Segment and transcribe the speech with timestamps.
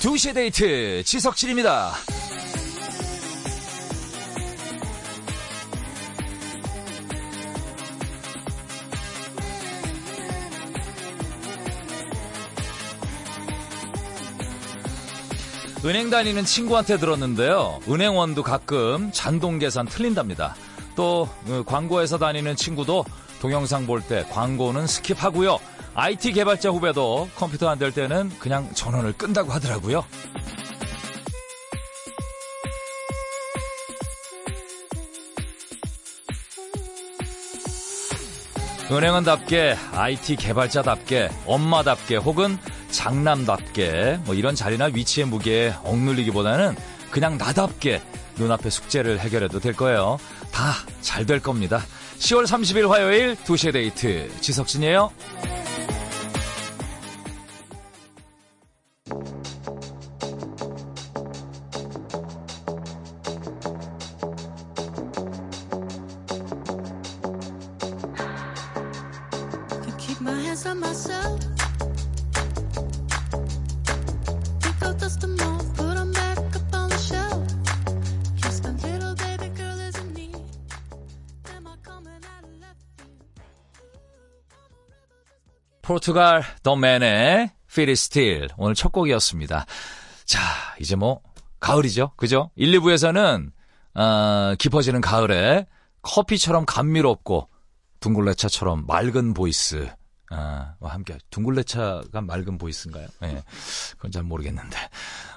[0.00, 1.92] 2시의 데이트 지석진입니다.
[15.84, 17.78] 은행 다니는 친구한테 들었는데요.
[17.88, 20.56] 은행원도 가끔 잔돈 계산 틀린답니다.
[20.96, 23.04] 또 어, 광고회사 다니는 친구도
[23.40, 25.58] 동영상 볼 때 광고는 skip하고요.
[25.98, 30.04] IT 개발자 후배도 컴퓨터 안 될 때는 그냥 전원을 끈다고 하더라고요.
[38.90, 42.56] 은행원답게, IT 개발자답게, 엄마답게, 혹은
[42.90, 46.74] 장남답게, 뭐 이런 자리나 위치의 무게에 억눌리기보다는
[47.10, 48.00] 그냥 나답게
[48.38, 50.18] 눈앞의 숙제를 해결해도 될 거예요.
[50.52, 50.72] 다
[51.02, 51.80] 잘 될 겁니다.
[52.18, 54.30] 10월 30일 화요일 2시의 데이트.
[54.40, 55.10] 지석진이에요.
[85.88, 86.44] Portugal.
[86.62, 89.64] The Man의 Still 오늘 첫 곡이었습니다.
[90.26, 90.40] 자,
[90.80, 91.22] 이제 뭐
[91.60, 92.12] 가을이죠.
[92.16, 92.50] 그죠?
[92.56, 93.50] 1, 2부에서는
[93.94, 95.66] 어, 깊어지는 가을에
[96.02, 97.48] 커피처럼 감미롭고
[98.00, 99.88] 둥글레차처럼 맑은 voice
[100.30, 103.06] 아, 와 함께 둥글레 차가 맑은 voice인가요?
[103.22, 103.42] 예.
[103.96, 104.76] 그건 잘 모르겠는데.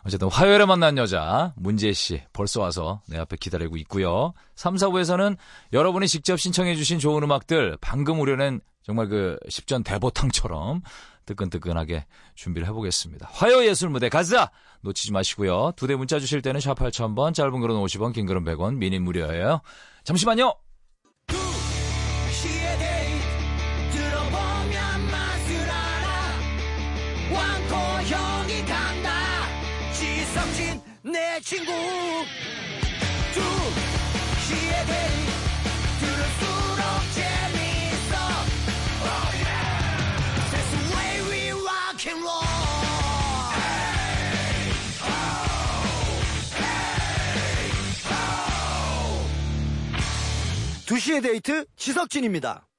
[0.04, 4.34] 어쨌든 화요일에 만난 여자 문지애 씨 벌써 와서 내 앞에 기다리고 있고요.
[4.56, 5.38] 3, 4부에서는
[5.74, 10.82] 여러분이 직접 신청해 주신 좋은 음악들 방금 우려낸 정말 그 십전 대보탕처럼
[11.26, 13.30] 뜨끈뜨끈하게 준비를 해보겠습니다.
[13.32, 14.50] 화요 예술 무대 가자!
[14.82, 15.74] 놓치지 마시고요.
[15.76, 19.62] 두 대 문자 주실 때는 샵 8000번, 짧은 글은 50원, 긴 글은 100원, 미니 무료예요.
[20.04, 20.56] 잠시만요!
[31.42, 31.72] 내 친구
[33.34, 33.42] 두
[34.46, 35.32] 시의 데이트
[36.00, 36.84] 들을수록
[37.16, 38.14] 재밌어
[39.02, 39.66] oh yeah
[40.52, 42.46] That's the way we rock and roll
[50.86, 52.71] 두시의 데이트 지석진입니다.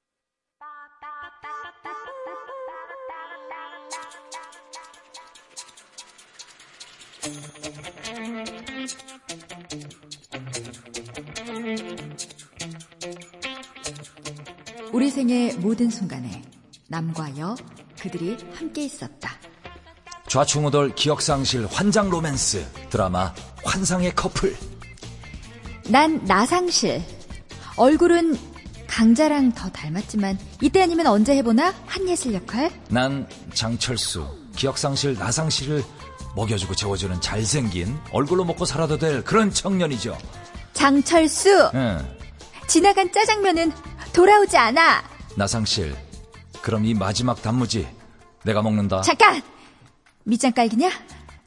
[14.92, 16.42] 우리 생의 모든 순간에
[16.88, 17.54] 남과 여
[18.00, 19.30] 그들이 함께 있었다.
[20.26, 23.32] 좌충우돌 기억상실 환장 로맨스 드라마
[23.64, 24.56] 환상의 커플
[25.88, 27.02] 난 나상실.
[27.76, 28.36] 얼굴은
[28.86, 32.70] 강자랑 더 닮았지만 이때 아니면 언제 해보나 한예슬 역할.
[32.88, 35.82] 난 장철수 기억상실 나상실을
[36.34, 40.16] 먹여주고 재워주는 잘생긴 얼굴로 먹고 살아도 될 그런 청년이죠
[40.72, 41.70] 장철수.
[41.74, 42.16] 응.
[42.66, 43.72] 지나간 짜장면은
[44.12, 45.04] 돌아오지 않아.
[45.36, 45.94] 나상실
[46.62, 47.86] 그럼 이 마지막 단무지
[48.44, 49.42] 내가 먹는다 잠깐.
[50.24, 50.90] 밑장 깔기냐?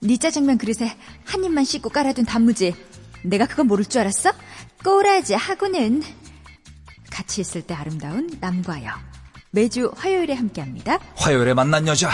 [0.01, 0.95] 네 짜장면 그릇에
[1.25, 2.75] 한 입만 씻고 깔아둔 단무지.
[3.23, 4.31] 내가 그거 모를 줄 알았어?
[4.83, 6.03] 꼬라지 하고는
[7.09, 8.91] 같이 있을 때 아름다운 남과 여.
[9.51, 10.99] 매주 화요일에 함께합니다.
[11.15, 12.09] 화요일에 만난 여자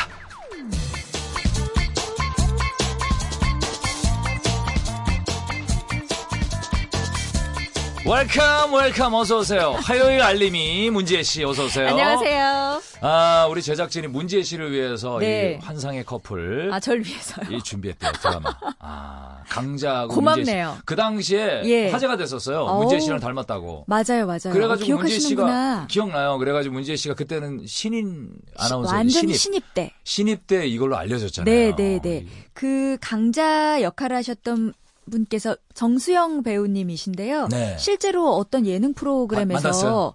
[8.04, 9.76] Welcome welcome 어서 오세요.
[9.84, 11.90] 화요일 알림이 문지애 씨 어서 오세요.
[11.90, 12.82] 안녕하세요.
[13.02, 15.60] 아 우리 제작진이 문지애 씨를 위해서 네.
[15.62, 17.46] 이 환상의 커플 아, 절 위해서요.
[17.52, 18.56] 이 준비했대요 드라마.
[18.80, 20.80] 아 감사하고 고맙네요.
[20.84, 21.90] 그 당시에 예.
[21.92, 22.62] 화제가 됐었어요.
[22.62, 22.80] 어우.
[22.80, 23.86] 문지애 씨랑 닮았다고.
[23.86, 24.52] 맞아요, 맞아요.
[24.52, 25.86] 그래가지고 문지애 씨가.
[25.88, 26.40] 기억나요.
[26.40, 29.94] 그래가지고 문지애 씨가 그때는 신인 아나운서 완전 신입 신입 때.
[30.04, 31.46] 신입 때 이걸로 알려졌잖아요.
[31.46, 32.26] 네, 네, 네.
[32.54, 34.74] 그 강자 역할을 하셨던
[35.10, 37.48] 분께서 정수영 배우님이신데요.
[37.50, 37.78] 네.
[37.78, 40.14] 실제로 어떤 예능 마- 프로그램에서 만났어요?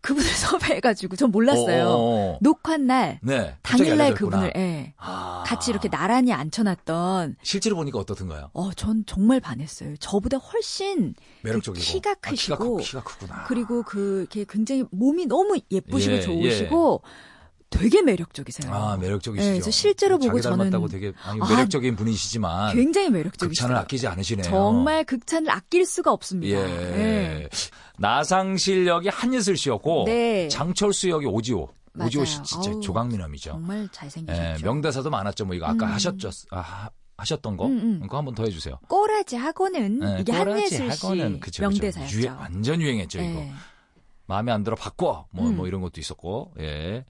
[0.00, 1.86] 그분을 섭외해가지고 전 몰랐어요.
[1.88, 2.38] 어어어.
[2.40, 3.56] 녹화 날 네.
[3.62, 4.14] 당일날.
[4.14, 5.42] 그분을 예, 아.
[5.44, 7.36] 같이 이렇게 나란히 앉혀놨던.
[7.42, 8.50] 실제로 보니까 어떻던가요?
[8.54, 9.96] 어, 전 정말 반했어요.
[9.96, 13.44] 저보다 훨씬 매력적이고 그 키가 아, 키가, 크시고 크, 키가 크구나.
[13.48, 17.02] 그리고 그 이렇게 굉장히 몸이 너무 예쁘시고 예, 좋으시고
[17.70, 18.72] 되게 매력적이세요.
[18.72, 19.64] 아 매력적이시죠.
[19.64, 23.48] 네, 실제로 보고 자기 닮았다고 저는 되게 아니, 아, 매력적인 분이시지만 굉장히 매력적이시죠.
[23.66, 24.44] 극찬을 아끼지 않으시네요.
[24.44, 26.58] 정말 극찬을 아낄 수가 없습니다.
[26.58, 26.66] 예.
[26.66, 27.48] 네.
[27.98, 30.48] 나상실 역이 한예슬 씨였고 네.
[30.48, 31.68] 장철수 역이 오지호.
[32.00, 32.42] 오지호 씨.
[32.44, 33.50] 진짜 아우, 조각미남이죠.
[33.50, 34.64] 정말 예, 잘생기셨죠.
[34.64, 35.44] 명대사도 많았죠.
[35.46, 35.92] 뭐 이거 아까 음.
[35.92, 36.30] 하셨죠.
[36.52, 38.00] 아, 하셨던 거 음, 음.
[38.02, 38.78] 그거 한번 더 해주세요.
[38.88, 41.62] 꼬라지 하고는 네, 이게 한예슬 씨 하고는 그쵸.
[41.62, 42.16] 명대사였죠.
[42.16, 43.40] 유행, 완전 유행했죠 이거.
[43.40, 43.52] 예.
[44.26, 45.66] 마음에 안 들어 바꿔 뭐뭐 음.
[45.66, 47.04] 이런 것도 있었고 예.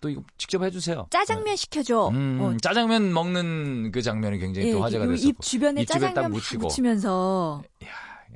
[0.00, 1.06] 또 이거 직접 해주세요.
[1.10, 2.08] 짜장면 시켜줘.
[2.08, 5.28] 음, 어, 짜장면 먹는 그 장면이 굉장히 예, 또 화제가 요 됐었고.
[5.28, 6.32] 입 주변에 딱 짜장면.
[6.58, 7.62] 묻히면서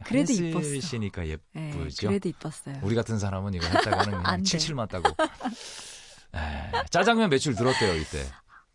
[0.05, 0.81] 그래도 한예슬 이뻤어.
[0.81, 2.09] 씨니까 예, 예쁘죠.
[2.09, 2.79] 그래도 이뻤어요.
[2.83, 4.45] 우리 같은 사람은 이거 했다가는.
[4.45, 5.09] 칠칠 맞다고.
[6.35, 8.25] 에, 짜장면 매출 늘었대요 이때.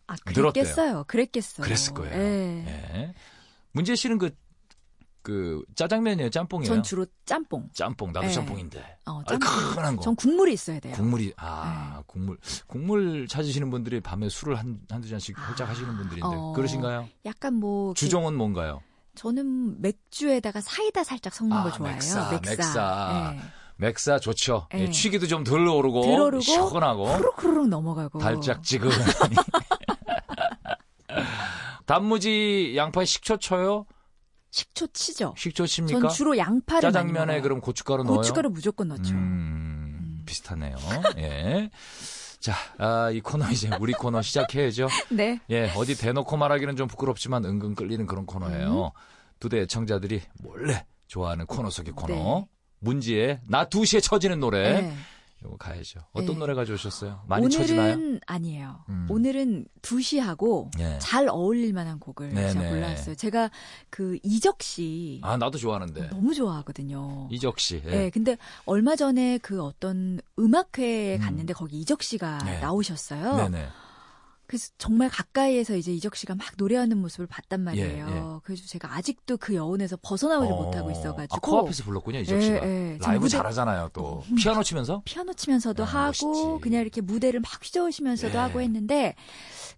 [0.08, 0.52] 아, 늘었대요.
[0.54, 1.04] 그랬겠어요.
[1.08, 1.64] 그랬겠어요.
[1.64, 2.16] 그랬을 거예요.
[2.16, 2.66] 예.
[2.96, 3.14] 예.
[3.72, 4.32] 문재 씨는 그,
[5.30, 6.74] 그 짜장면이에요, 짬뽕이에요.
[6.74, 7.70] 전 주로 짬뽕.
[7.74, 8.32] 짬뽕, 나도 예.
[8.32, 8.80] 짬뽕인데.
[9.06, 9.48] 어, 아, 짬뽕.
[9.76, 10.02] 큰한 거.
[10.02, 10.96] 전 국물이 있어야 돼요.
[10.96, 16.54] 국물이 아 국물 국물 찾으시는 분들이 밤에 술을 한 한두 잔씩 활짝 하시는 분들인데 어,
[16.54, 17.08] 그러신가요?
[17.26, 18.82] 약간 뭐 그- 주종은 뭔가요?
[19.14, 21.96] 저는 맥주에다가 사이다 살짝 섞는 아, 걸 좋아해요.
[21.96, 22.50] 맥사, 맥사.
[22.56, 23.34] 맥사.
[23.36, 23.40] 예.
[23.76, 24.68] 맥사 좋죠.
[24.74, 24.80] 예.
[24.80, 28.18] 예, 취기도 좀 덜 오르고 덜 오르고 시원하고 후루후루 넘어가고.
[28.18, 29.36] 달짝지근하니.
[31.86, 33.86] 단무지 양파에 식초 쳐요?
[34.52, 35.34] 식초 치죠.
[35.38, 36.00] 식초 칩니까?
[36.00, 37.42] 전 주로 양파를 짜장면에.
[37.42, 38.18] 그럼 고춧가루 넣어요?
[38.18, 39.14] 고춧가루 무조건 넣죠.
[39.14, 40.76] 음, 비슷하네요.
[41.18, 41.70] 예.
[42.40, 44.88] 자, 아, 이 코너 이제 우리 코너 시작해야죠.
[45.12, 45.40] 네.
[45.50, 48.86] 예, 어디 대놓고 말하기는 좀 부끄럽지만 은근 끌리는 그런 코너예요.
[48.86, 48.90] 음.
[49.40, 52.14] 두대 애청자들이 몰래 좋아하는 코너 속의 코너.
[52.14, 52.46] 네.
[52.80, 54.82] 문지의 나 2시에 쳐지는 노래.
[54.82, 54.94] 네.
[55.42, 56.02] 이거 가야죠.
[56.12, 56.40] 어떤 네.
[56.40, 57.22] 노래 가져오셨어요?
[57.28, 58.20] 많이 오늘은 쳐지나요?
[58.26, 58.84] 아니에요.
[58.90, 59.08] 음.
[59.10, 60.98] 오늘은 두시하고 예.
[61.00, 62.52] 잘 어울릴 만한 곡을 네네.
[62.54, 63.16] 제가 골랐어요.
[63.16, 63.50] 제가
[63.90, 66.10] 그 이적 씨 아, 나도 좋아하는데.
[66.10, 67.28] 너무 좋아하거든요.
[67.32, 67.82] 이적 씨.
[67.86, 67.90] 예.
[67.90, 71.22] 네, 근데 얼마 전에 그 어떤 음악회에 음.
[71.22, 72.60] 갔는데 거기 이적 씨가 네.
[72.60, 73.38] 나오셨어요.
[73.50, 73.68] 네네.
[74.50, 78.08] 그래서 정말 가까이에서 이제 이적 씨가 막 노래하는 모습을 봤단 말이에요.
[78.10, 78.22] 예, 예.
[78.44, 80.56] 그래서 제가 아직도 그 여운에서 벗어나오지 어.
[80.64, 82.56] 못하고 있어가지고 아, 코앞에서 불렀군요, 이적 예, 씨가.
[82.68, 82.98] 예.
[83.00, 84.02] 전 라이브 무대- 잘하잖아요, 또.
[84.02, 85.04] 너무 피아노 치면서?
[85.06, 86.62] 피아노 치면서도 아, 하고 멋있지.
[86.64, 88.38] 그냥 이렇게 무대를 막 휘저으시면서도 예.
[88.40, 89.14] 하고 했는데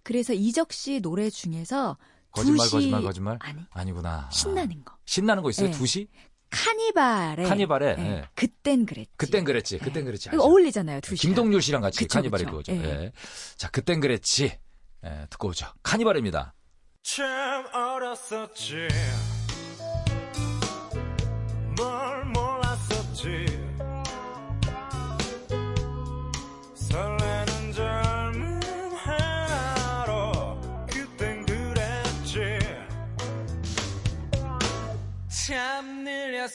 [0.02, 1.98] 그래서 이적 씨 노래 중에서
[2.30, 3.38] 거짓말, 두시 거짓말, 거짓말?
[3.42, 4.30] 아니 아니구나.
[4.32, 5.68] 신나는 거 신나는 거 있어요?
[5.68, 5.70] 예.
[5.72, 6.08] 두 2시?
[6.52, 8.02] 카니발에 카니발에, 예.
[8.02, 8.24] 예.
[8.34, 9.76] 그땐 그랬지 그땐 그랬지.
[9.76, 9.78] 예.
[9.78, 10.28] 그땐 그랬지.
[10.28, 10.42] 알죠.
[10.42, 11.22] 어울리잖아요 두 시.
[11.22, 12.50] 김동률 씨랑 같이 그쵸, 카니발이 그쵸.
[12.50, 12.72] 그거죠.
[12.72, 12.84] 예.
[12.84, 13.12] 예.
[13.56, 14.58] 자, 그땐 그랬지.
[15.04, 15.66] 예, 듣고 오죠.
[15.82, 16.54] 카니발입니다.
[17.02, 18.86] 참 어렸었지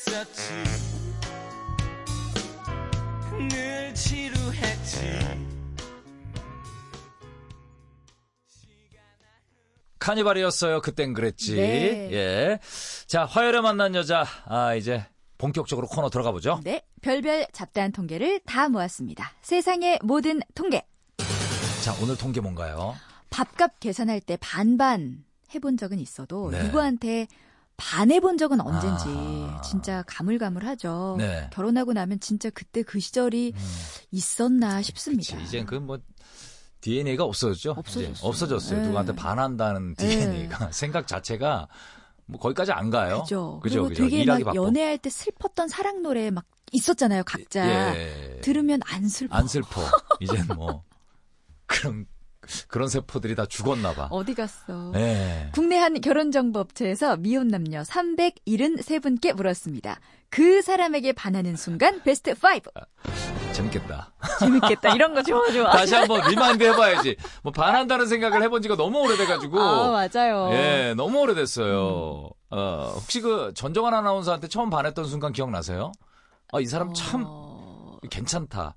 [0.05, 0.53] 참 느렸었지
[3.49, 5.47] 늘 지루했지
[9.99, 10.79] 카니발이었어요.
[10.81, 11.55] 그땐 그랬지.
[11.55, 12.09] 네.
[12.13, 12.59] 예.
[13.07, 14.23] 자, 화요일에 만난 여자.
[14.45, 15.05] 아, 이제
[15.38, 16.61] 본격적으로 코너 들어가 보죠.
[16.63, 20.85] 네 별별 잡다한 통계를 다 모았습니다 세상의 모든 통계
[21.83, 22.95] 자, 오늘 통계 뭔가요?
[23.29, 25.23] 밥값 계산할 때 반반
[25.53, 26.63] 해본 적은 있어도 네.
[26.63, 27.27] 누구한테
[27.77, 29.62] 반해본 적은 언젠지 아.
[29.62, 31.15] 진짜 가물가물하죠.
[31.19, 31.50] 네.
[31.53, 33.53] 결혼하고 나면 진짜 그때 그 시절이
[34.12, 35.38] 있었나 싶습니다.
[35.39, 36.00] 이젠 그뭐
[36.81, 37.71] DNA가 없어졌죠.
[37.71, 38.12] 없어졌어요.
[38.12, 38.79] 이제 없어졌어요.
[38.79, 38.85] 네.
[38.85, 41.68] 누구한테 반한다는 DNA가 생각 자체가
[42.25, 43.21] 뭐 거기까지 안 가요.
[43.21, 43.59] 그죠.
[43.62, 44.03] 그죠, 그리고 그죠.
[44.03, 44.56] 되게 막 바빠.
[44.56, 47.95] 연애할 때 슬펐던 사랑 노래 막 있었잖아요, 각자.
[47.95, 48.40] 예.
[48.42, 49.35] 들으면 안 슬퍼.
[49.35, 49.81] 안 슬퍼.
[50.19, 50.83] 이젠 뭐
[51.68, 52.06] 그런
[52.68, 54.07] 그런 세포들이 다 죽었나 봐.
[54.11, 54.92] 어디 갔어?
[54.95, 55.49] 예.
[55.54, 59.99] 국내 한 결혼정보업체에서 미혼 남녀 373분께 물었습니다.
[60.30, 62.35] 그 사람에게 반하는 순간 베스트 5.
[63.54, 64.13] 재밌겠다.
[64.39, 64.94] 재밌겠다.
[64.94, 65.71] 이런 거 좋아, 좋아.
[65.71, 67.16] 다시 한번 remind 해봐야지.
[67.44, 69.59] 뭐 반한다는 생각을 해본 지가 너무 오래돼가지고.
[69.59, 70.49] 아, 맞아요.
[70.51, 72.30] 예, 너무 오래됐어요.
[72.49, 75.92] 어, 혹시 그 전종환 아나운서한테 처음 반했던 순간 기억나세요?
[76.54, 78.75] 아, 이 사람 참 어, 괜찮다.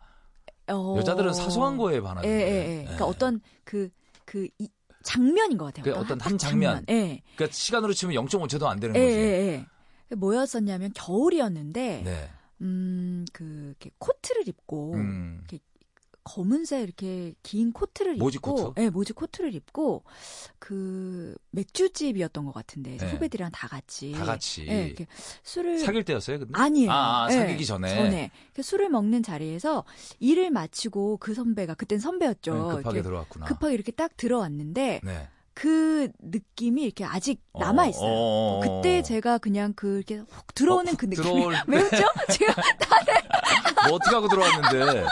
[0.71, 0.97] 어.
[0.99, 2.29] 여자들은 사소한 거에 예, 반하는데.
[2.29, 2.83] 예, 예.
[2.83, 3.91] 그러니까 어떤 그,
[4.25, 4.69] 그, 이,
[5.03, 5.85] 장면인 것 같아요.
[5.85, 6.85] 그 어떤 어떤 한딱 장면.
[6.89, 7.23] 예.
[7.37, 9.17] 그러니까 시간으로 치면 0.5초도 안 되는 예, 거지.
[9.17, 9.67] 예,
[10.11, 10.15] 예.
[10.15, 12.31] 뭐였었냐면 겨울이었는데, 네.
[12.61, 15.45] 음, 그, 이렇게 코트를 입고, 음.
[16.25, 18.81] 검은색 이렇게 긴 코트를 모지 입고, 코트?
[18.81, 20.05] 예, 모지 코트를 입고,
[20.59, 23.11] 그, 맥주집이었던 것 같은데, 네.
[23.11, 24.13] 후배들이랑 다 같이.
[24.13, 24.67] 다 같이.
[24.69, 25.07] 예, 이렇게
[25.43, 25.79] 술을.
[25.79, 26.53] 사귈 때였어요, 근데?
[26.55, 26.91] 아니에요.
[26.91, 27.95] 아, 아, 예, 사귀기 전에.
[27.95, 28.31] 전에.
[28.53, 29.85] 그 술을 먹는 자리에서
[30.19, 32.53] 일을 마치고 그 선배가, 그땐 선배였죠.
[32.55, 33.47] 네, 급하게 이렇게 들어왔구나.
[33.47, 35.29] 급하게 이렇게 딱 들어왔는데, 네.
[35.53, 38.11] 그 느낌이 이렇게 아직 어, 남아 있어요.
[38.11, 38.61] 어, 어.
[38.61, 41.23] 그때 제가 그냥 그 이렇게 훅 들어오는 어, 그 느낌.
[41.23, 42.03] 들어올 왜 웃죠?
[42.33, 42.55] 제가
[43.89, 45.05] 뭐 어떻게 하고 들어왔는데.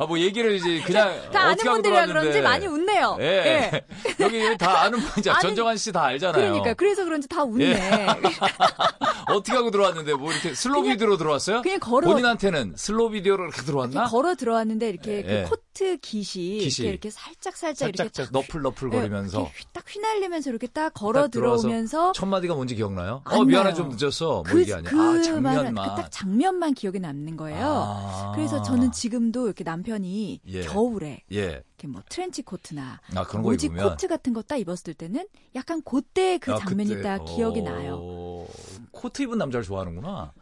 [0.00, 2.06] 아, 뭐 얘기를 이제 그냥 다 아는 분들이라.
[2.06, 3.18] 그런지 많이 웃네요.
[3.20, 3.84] 예.
[4.18, 5.34] 여기 다 아는 분이죠.
[5.42, 6.40] 전정환 씨 다 알잖아요.
[6.52, 8.06] 그러니까 그래서 그런지 다 웃네.
[9.28, 11.62] 어떻게 하고 들어왔는데 뭐 이렇게 슬로우 비디오로 들어왔어요?
[11.62, 14.04] 그냥 걸어- 본인한테는 슬로우 비디오로 이렇게 들어왔나?
[14.04, 15.42] 걸어 들어왔는데 이렇게 그 예.
[15.48, 16.64] 코트 깃이 깃이.
[16.66, 20.92] 이렇게, 이렇게 살짝 살짝 이렇게 살짝 탁 너플 너플 거리면서 휘- 딱 휘날리면서 이렇게 딱
[20.94, 23.22] 걸어 딱 들어오면서 첫 마디가 뭔지 기억나요?
[23.24, 23.74] 안어 미안해.
[23.74, 24.26] 좀 늦었어.
[24.26, 24.90] 뭐 그, 이게 아니야.
[24.90, 25.74] 그 아 장면만.
[25.74, 27.66] 그 딱 장면만 기억에 남는 거예요.
[27.66, 28.32] 아.
[28.34, 30.62] 그래서 저는 지금도 이렇게 남편 이 예.
[30.62, 31.62] 겨울에 예.
[31.78, 35.26] 이렇게 뭐 트렌치 코트나 아 그런 거 모지 입으면 코트 같은 거 딱 입었을 때는
[35.54, 37.02] 약간 그때 그 아, 장면이 그때.
[37.02, 38.46] 딱 기억이 어, 나요.
[38.90, 40.32] 코트 입은 남자를 좋아하는구나.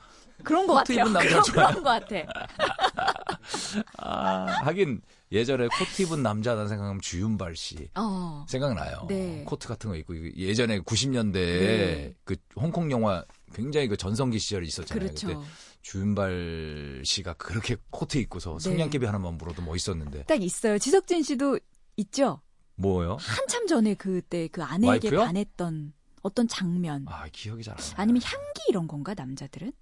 [0.44, 1.00] 그런 것 같아요.
[1.00, 1.66] 입은 남자 그런.
[1.68, 2.16] 그런 것 같아.
[3.98, 5.00] 아, 하긴
[5.30, 8.44] 예전에 코트 입은 남자라는 생각하면 주윤발 씨 어.
[8.48, 9.04] 생각나요.
[9.08, 9.42] 네.
[9.46, 12.14] 코트 같은 거 입고 예전에 90년대에 네.
[12.24, 13.24] 그 홍콩 영화
[13.54, 15.06] 굉장히 그 전성기 시절이 있었잖아요.
[15.08, 15.26] 그렇죠.
[15.26, 15.38] 그때
[15.82, 18.70] 주윤발 씨가 그렇게 코트 입고서 네.
[18.70, 20.78] 성냥개비 하나만 물어도 멋있었는데 딱 있어요.
[20.78, 21.58] 지석진 씨도
[21.98, 22.40] 있죠.
[22.76, 23.16] 뭐요?
[23.20, 25.20] 한참 전에 그때 그 아내에게 와이프요?
[25.26, 25.92] 반했던
[26.22, 27.04] 어떤 장면.
[27.08, 28.02] 아 기억이 잘 안 나.
[28.02, 29.72] 아니면 향기 이런 건가 남자들은?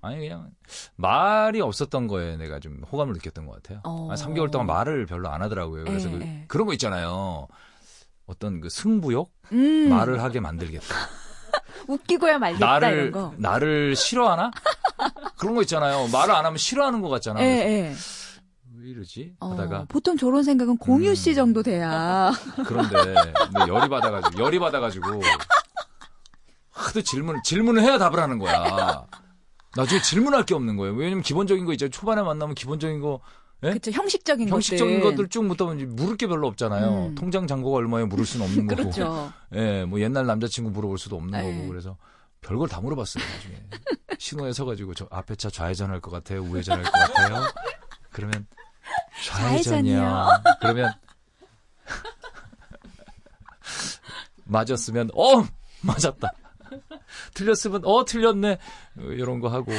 [0.00, 0.52] 아니 그냥
[0.96, 3.80] 말이 없었던 거에 내가 좀 호감을 느꼈던 것 같아요.
[3.84, 4.08] 어.
[4.08, 5.84] 한 3개월 동안 말을 별로 안 하더라고요.
[5.84, 6.44] 그래서 예, 그, 예.
[6.46, 7.48] 그런 거 있잖아요.
[8.26, 10.86] 어떤 그 승부욕 음, 말을 하게 만들겠다.
[11.88, 13.34] 웃기고야 말겠다 나를 이런 거.
[13.36, 14.50] 나를 싫어하나?
[15.38, 16.08] 그런 거 있잖아요.
[16.08, 17.40] 말을 안 하면 싫어하는 것 같잖아.
[17.40, 17.94] 예, 예.
[18.80, 19.34] 왜 이러지?
[19.40, 21.34] 어, 하다가 보통 저런 생각은 공유 씨 음.
[21.34, 22.32] 정도 돼야.
[22.66, 25.20] 그런데 근데 열이 받아가지고 열이 받아가지고
[26.70, 29.06] 하도 질문 질문을 해야 답을 하는 거야.
[29.76, 30.94] 나중에 질문할 게 없는 거예요.
[30.94, 31.90] 왜냐면 기본적인 거 있잖아요.
[31.90, 33.20] 초반에 만나면 기본적인 거
[33.64, 33.72] 예?
[33.72, 35.16] 그쵸 형식적인 형식적인 것들.
[35.16, 37.06] 것들 쭉 묻다 보면 물을 게 별로 없잖아요.
[37.08, 37.14] 음.
[37.16, 38.82] 통장 잔고가 얼마에 물을 수는 없는 거고.
[38.82, 39.32] 그렇죠.
[39.54, 41.52] 예, 뭐 옛날 남자친구 물어볼 수도 없는 예.
[41.56, 41.68] 거고.
[41.68, 41.96] 그래서
[42.40, 43.56] 별걸 다 물어봤어요, 나중에.
[44.18, 46.42] 신호에 서가지고 저 앞에 차 좌회전할 것 같아요?
[46.42, 47.42] 우회전할 것 같아요?
[48.12, 48.46] 그러면
[49.26, 49.98] 좌회전이요.
[49.98, 50.26] 좌회전이요.
[50.60, 50.92] 그러면
[54.44, 55.42] 맞았으면 어
[55.82, 56.32] 맞았다.
[57.34, 58.58] 틀렸으면 어 틀렸네.
[58.98, 59.72] 이런 거 하고.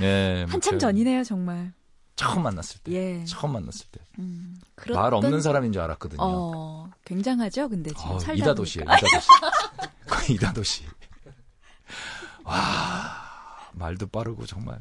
[0.00, 1.72] 네, 뭐 한참 전이네요 정말.
[2.16, 2.92] 처음 만났을 때.
[2.92, 3.24] 예.
[3.24, 4.00] 처음 만났을 때.
[4.18, 6.18] 음, 말 없는 그랬던- 사람인 줄 알았거든요.
[6.20, 9.06] 어, 굉장하죠, 근데 지금 어, 살다 이다 도시예요, 보니까.
[9.06, 9.28] 이다 도시.
[10.06, 10.84] 거의 이다 도시.
[12.44, 12.58] 와,
[13.72, 14.80] 말도 빠르고 정말.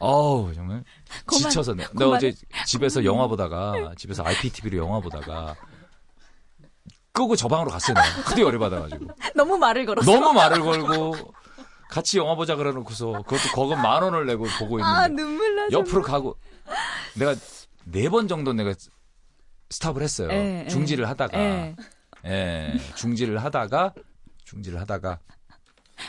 [0.00, 0.84] 어우, 정말
[1.26, 2.16] 그만- 지쳐서 내, 그만해.
[2.28, 2.34] 어제
[2.66, 5.56] 집에서 영화 보다가 집에서 IPTV로 영화 보다가
[7.12, 7.94] 끄고 저 방으로 갔어요.
[7.94, 8.06] 내가.
[8.30, 10.10] 하도 열이 받아가지고 너무 말을 걸었어.
[10.10, 11.34] 너무 말을 걸고
[11.88, 15.68] 같이 영화 보자 그래놓고서 그것도 거금 만 원을 내고 보고 있는데 아, 눈물 나.
[15.72, 16.36] 옆으로 가고
[17.14, 17.34] 내가
[17.84, 18.74] 네 번 정도 내가
[19.70, 20.28] 스탑을 했어요.
[20.30, 20.68] 예, 예.
[20.68, 21.76] 중지를 하다가 예.
[22.26, 23.92] 예, 중지를 하다가
[24.44, 25.18] 중지를 하다가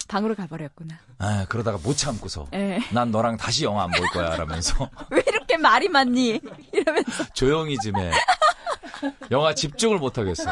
[0.07, 0.97] 방으로 가버렸구나.
[1.17, 2.79] 아, 그러다가 못 참고서 예.
[2.91, 6.39] 난 너랑 다시 영화 안 볼 거야 라면서 왜 이렇게 말이 많니?
[6.73, 7.23] 이러면서.
[7.33, 8.11] 조용히 좀 해.
[9.31, 10.43] 영화 집중을 못 하겠어.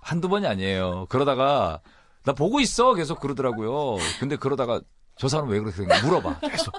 [0.00, 1.06] 한두 번이 아니에요.
[1.08, 1.80] 그러다가
[2.24, 3.96] 나 보고 있어 계속 그러더라고요.
[4.18, 4.80] 근데 그러다가
[5.16, 6.00] 저 사람 왜 그렇게 생겨?
[6.02, 6.74] 물어봐 계속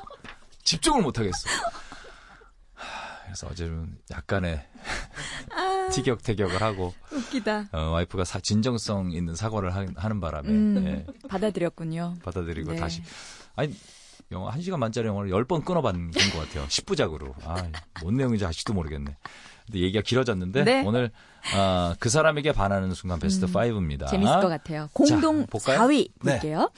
[0.64, 1.50] 집중을 못 하겠어.
[2.74, 4.68] 하, 그래서 어제는 약간의
[5.92, 7.70] 티격태격을 하고 웃기다.
[7.72, 12.16] 어, 와이프가 사- 진정성 있는 사과를 하, 는 바람에 음, 예, 받아들였군요.
[12.24, 12.78] 받아들이고 네.
[12.78, 13.02] 다시
[13.56, 13.76] 아니
[14.32, 16.66] 영화 1시간 만짜리 영화를 10번 끊어봤는 것 같아요.
[16.68, 17.34] 10부작으로.
[17.44, 17.68] 아,
[18.02, 19.18] 뭔 내용인지 아직도 모르겠네.
[19.72, 20.84] 근데 얘기가 길어졌는데 네.
[20.86, 21.12] 오늘
[21.56, 24.08] 아, 그 사람에게 반하는 순간 베스트 5입니다.
[24.10, 24.90] 재밌을 것 같아요.
[24.94, 25.80] 공동 볼까요?
[25.80, 26.34] 4위 네.
[26.34, 26.70] 볼게요.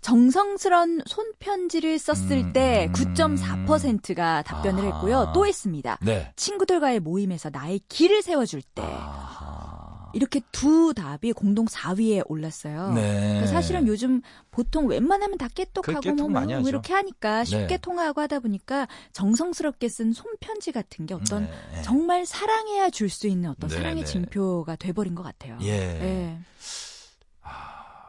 [0.00, 2.92] 정성스런 손편지를 썼을 음, 때 음.
[2.92, 4.86] 9.4%가 답변을 아.
[4.86, 5.32] 했고요.
[5.34, 5.96] 또 했습니다.
[6.02, 6.30] 네.
[6.36, 9.73] 친구들과의 모임에서 나의 길을 세워줄 때 아하.
[10.14, 12.92] 이렇게 두 답이 공동 4위에 올랐어요.
[12.94, 13.02] 네.
[13.18, 16.68] 그러니까 사실은 요즘 보통 웬만하면 다 깨똑하고 그 깨똑 뭐, 뭐.
[16.68, 17.76] 이렇게 하니까 쉽게 네.
[17.78, 21.82] 통화하고 하다 보니까 정성스럽게 쓴 손편지 같은 게 어떤 네.
[21.82, 24.04] 정말 사랑해야 줄 수 있는 어떤 네, 사랑의 네.
[24.04, 25.56] 징표가 돼버린 것 같아요.
[25.62, 25.68] 예.
[25.68, 26.38] 예.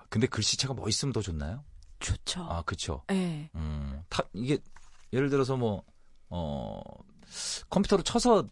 [0.10, 1.64] 근데 글씨체가 뭐 있으면 더 좋나요?
[2.00, 2.42] 좋죠.
[2.44, 3.04] 아, 그쵸.
[3.12, 3.50] 예.
[3.54, 4.58] 음, 타, 이게,
[5.12, 5.84] 예를 들어서 뭐,
[6.30, 6.80] 어,
[7.70, 8.48] 컴퓨터로 쳐서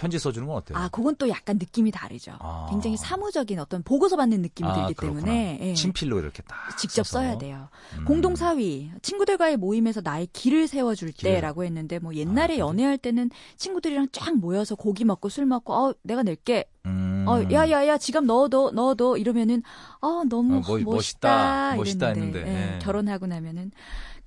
[0.00, 0.78] 편지 써주는 건 어때요?
[0.78, 2.32] 아, 그건 또 약간 느낌이 다르죠.
[2.38, 2.66] 아.
[2.70, 5.24] 굉장히 사무적인 어떤 보고서 받는 느낌이 아, 들기 그렇구나.
[5.26, 5.74] 때문에 예.
[5.74, 6.74] 친필로 이렇게 딱.
[6.78, 7.18] 직접 써서.
[7.18, 7.68] 써야 돼요.
[7.98, 8.06] 음.
[8.06, 11.34] 공동 4위 친구들과의 모임에서 나의 길을 세워줄 길을.
[11.34, 12.58] 때라고 했는데 뭐 옛날에 아?
[12.60, 13.28] 연애할 때는
[13.58, 17.26] 친구들이랑 쫙 모여서 고기 먹고 술 먹고 어 내가 낼게 음.
[17.28, 19.62] 어 야야야 지갑 넣어둬 넣어둬 이러면은
[20.00, 22.78] 어 너무 어, 멋- 멋있다 멋있다, 멋있다 이랬는데, 했는데, 예, 예.
[22.78, 23.70] 결혼하고 나면은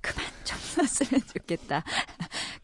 [0.00, 1.82] 그만 좀 썼으면 좋겠다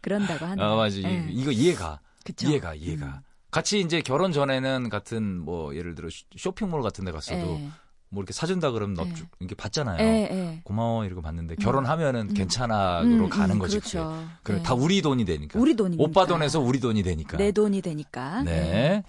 [0.01, 0.65] 그런다고 하네요.
[0.65, 0.97] 아, 맞아.
[0.99, 1.27] 예.
[1.31, 1.99] 이거 이해가.
[2.31, 2.49] 그쵸?
[2.49, 3.07] 이해가, 이해가.
[3.07, 3.13] 음.
[3.51, 7.69] 같이 이제 결혼 전에는 같은 뭐 예를 들어 쇼- 쇼핑몰 같은 데 갔어도 예.
[8.13, 9.15] 뭐 이렇게 사준다 그러면 너 네.
[9.15, 9.99] 쭉 이렇게 받잖아요.
[10.01, 10.61] 예, 예.
[10.65, 12.35] 고마워 이러고 받는데 결혼하면은 음.
[12.35, 13.79] 괜찮아로 음, 가는 음, 거지.
[13.79, 14.25] 그렇죠.
[14.43, 14.63] 그래 네.
[14.63, 15.59] 다 우리 돈이 되니까.
[15.59, 16.03] 우리 돈이니까.
[16.03, 17.37] 오빠 돈에서 우리 돈이 되니까.
[17.39, 18.43] 내 돈이 되니까.
[18.43, 19.03] 네.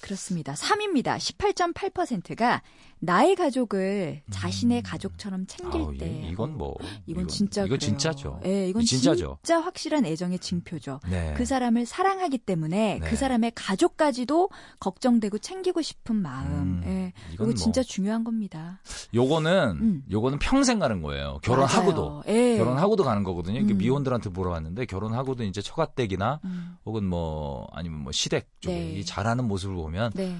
[0.00, 0.54] 그렇습니다.
[0.54, 1.16] 3입니다.
[1.18, 2.62] 18.8%가
[3.00, 5.86] 나의 가족을 자신의 가족처럼 챙길 음.
[5.86, 6.08] 아우, 때.
[6.10, 6.74] 이- 이건 뭐
[7.06, 7.78] 이건 진짜 이건.
[7.78, 8.40] 진짜죠.
[8.44, 9.38] 예, 이건 진짜죠.
[9.42, 11.00] 진짜 확실한 애정의 징표죠.
[11.08, 11.34] 네.
[11.36, 13.08] 그 사람을 사랑하기 때문에 네.
[13.08, 14.50] 그 사람의 가족까지도
[14.80, 16.48] 걱정되고 챙기고 싶은 마음.
[16.52, 17.12] 음, 예.
[17.32, 18.80] 이건 이거 진짜 뭐- 중요한 겁니다.
[19.14, 20.02] 요거는 음.
[20.10, 21.38] 요거는 평생 가는 거예요.
[21.42, 22.24] 결혼하고도.
[22.28, 22.56] 예.
[22.58, 23.60] 결혼하고도 가는 거거든요.
[23.60, 23.78] 음.
[23.78, 28.92] 미혼들한테 물어봤는데 결혼하고도 이제 처가댁이나 음, 혹은 뭐 아니면 뭐 시댁 쪽에 네.
[28.98, 30.36] 이 잘하는 모습을 보면 네.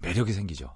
[0.00, 0.70] 매력이 생기죠.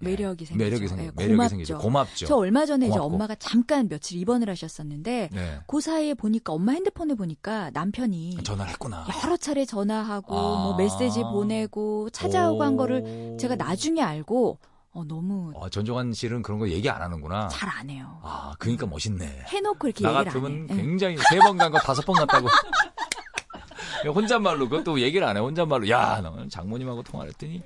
[0.00, 0.04] 예.
[0.06, 0.64] 매력이 생기죠.
[0.64, 1.48] 매력이 생기 예, 매력이 고맙죠.
[1.50, 1.78] 생기죠.
[1.78, 2.26] 고맙죠.
[2.26, 2.98] 저 얼마 전에 이제.
[2.98, 5.58] 엄마가 잠깐 며칠 입원을 하셨었는데 네.
[5.66, 9.06] 그 사이에 보니까 엄마 핸드폰을 보니까 남편이 전화를 했구나.
[9.24, 10.62] 여러 차례 전화하고 아.
[10.64, 13.36] 뭐 메시지 보내고 찾아오고 한 거를 오.
[13.38, 14.58] 제가 나중에 알고
[14.92, 17.48] 어, 너무 어, 전종환 씨는 그런 거 얘기 안 하는구나.
[17.48, 18.18] 잘 안 해요.
[18.22, 19.44] 아, 그러니까 멋있네.
[19.48, 20.74] 해놓고 이렇게 나 같으면 해.
[20.74, 20.76] 예.
[20.76, 22.48] 굉장히 세 번 간 거 다섯 번 갔다고.
[24.14, 25.40] 혼잣말로 그것도 얘기를 안 해.
[25.40, 27.62] 혼잣말로 야, 장모님하고 통화를 했더니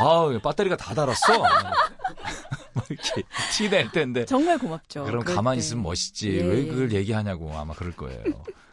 [0.00, 1.38] 아우, 배터리가 다 닳았어.
[2.72, 4.24] 뭐 이렇게 티 낼 텐데.
[4.24, 5.04] 정말 고맙죠.
[5.04, 5.66] 그럼 가만히 때.
[5.66, 6.36] 있으면 멋있지.
[6.38, 6.66] 예, 왜 예.
[6.66, 8.22] 그걸 얘기하냐고 아마 그럴 거예요.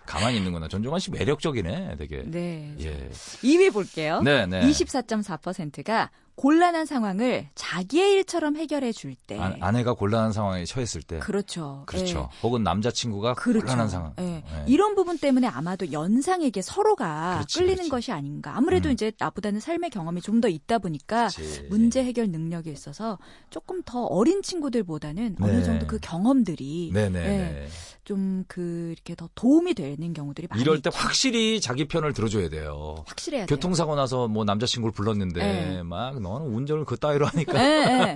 [0.06, 0.68] 가만히 있는구나.
[0.70, 2.24] 전종환 씨 매력적이네, 되게.
[2.26, 2.74] 네.
[2.80, 3.10] 예.
[3.44, 4.22] 2위 볼게요.
[4.22, 4.62] 네, 네.
[4.62, 9.40] 24.4%가 곤란한 상황을 자기의 일처럼 해결해 줄 때.
[9.40, 11.18] 아, 아내가 곤란한 상황에 처했을 때.
[11.18, 11.82] 그렇죠.
[11.88, 12.30] 그렇죠.
[12.32, 12.40] 예.
[12.44, 13.66] 혹은 남자친구가 그렇죠.
[13.66, 14.14] 곤란한 상황.
[14.20, 14.24] 예.
[14.24, 14.44] 네.
[14.68, 17.90] 이런 부분 때문에 아마도 연상에게 서로가 그렇지, 끌리는 그렇지.
[17.90, 18.56] 것이 아닌가.
[18.56, 18.94] 아무래도 음.
[18.94, 21.64] 이제 나보다는 삶의 경험이 좀 더 있다 보니까 그렇지.
[21.72, 23.18] 문제 해결 능력에 있어서
[23.50, 25.64] 조금 더 어린 친구들보다는 어느 네.
[25.64, 26.92] 정도 그 경험들이.
[26.96, 27.68] 예, 네.
[28.08, 30.98] 좀 그 이렇게 더 도움이 되는 경우들이 많이 이럴 때 있죠.
[30.98, 33.04] 확실히 자기 편을 들어줘야 돼요.
[33.06, 33.48] 확실해야 돼요.
[33.48, 35.84] 교통사고 나서 뭐 남자친구를 불렀는데 네.
[35.84, 37.60] 막 너는 운전을 그 따위로 하니까.
[37.62, 38.16] 예,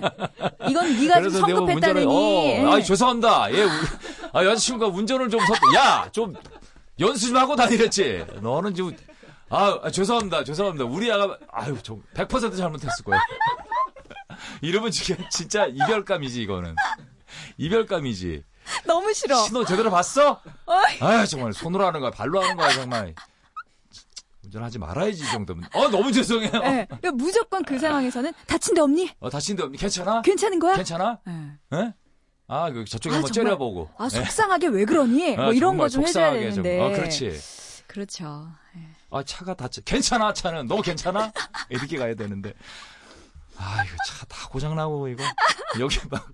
[0.70, 2.02] 이건 네가 좀 내가 운전을.
[2.02, 2.64] 예.
[2.64, 3.52] 어, 아 죄송합니다.
[3.54, 3.68] 얘 우-
[4.32, 5.54] 아, 여자친구가 운전을 좀 섰.
[5.74, 6.34] 야좀
[7.00, 8.24] 연수 좀 하고 다니랬지.
[8.40, 8.96] 너는 지금
[9.50, 10.44] 아, 아, 죄송합니다.
[10.44, 10.86] 죄송합니다.
[10.86, 13.20] 우리 아가 아유 좀 100% 잘못했을 거예요.
[14.62, 16.74] 이러면 진짜 이별감이지 이거는.
[17.58, 18.44] 이별감이지.
[18.86, 19.36] 너무 싫어.
[19.44, 20.40] 신호 제대로 봤어?
[21.00, 23.14] 아 정말 손으로 하는 거야, 발로 하는 거야 정말.
[24.44, 25.68] 운전하지 말아야지 이 정도면.
[25.74, 26.50] 어 너무 죄송해요.
[26.64, 26.86] 예.
[26.86, 29.10] 그러니까 무조건 그 상황에서는 다친 데 없니?
[29.20, 29.78] 어 다친 데 없니?
[29.78, 30.22] 괜찮아?
[30.22, 30.74] 괜찮은 거야?
[30.76, 31.18] 괜찮아?
[31.28, 31.76] 예.
[31.78, 31.94] 예?
[32.48, 33.50] 아, 그 저쪽에 아, 한번 정말.
[33.50, 33.90] 째려보고.
[33.98, 34.08] 아, 예.
[34.16, 35.36] 속상하게 왜 그러니?
[35.38, 36.62] 아, 뭐 이런 거 좀 해줘야 속상하게 좀.
[36.64, 36.80] 되는데.
[36.84, 37.40] 어, 그렇지.
[37.86, 38.48] 그렇죠.
[38.76, 38.80] 예.
[39.10, 39.80] 아, 차가 다쳐.
[39.82, 40.66] 괜찮아, 차는.
[40.66, 41.32] 너 괜찮아?
[41.70, 42.52] 이렇게 가야 되는데.
[43.56, 45.22] 아, 이거 차 다 고장나고, 이거.
[45.78, 46.28] 여기 막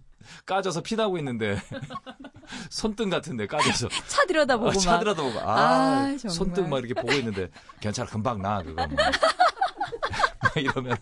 [0.49, 1.61] 까져서 피나고 있는데.
[2.71, 3.89] 손등 같은데 까져서.
[4.09, 4.81] 차 들여다보고 아, 막.
[4.81, 5.41] 차들어다보고.
[5.41, 6.19] 아, 아.
[6.19, 7.51] 손등 막 이렇게 보고 있는데.
[7.81, 8.87] 괜찮아, 금방 나, 그거.
[8.87, 8.97] 뭐.
[10.57, 10.97] 이러면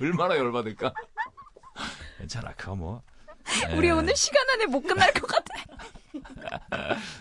[0.00, 0.92] 얼마나 열받을까?
[2.18, 3.02] 괜찮아, 그거 뭐.
[3.76, 3.92] 우리 예.
[3.92, 5.54] 오늘 시간 안에 못 끝날 것 같아.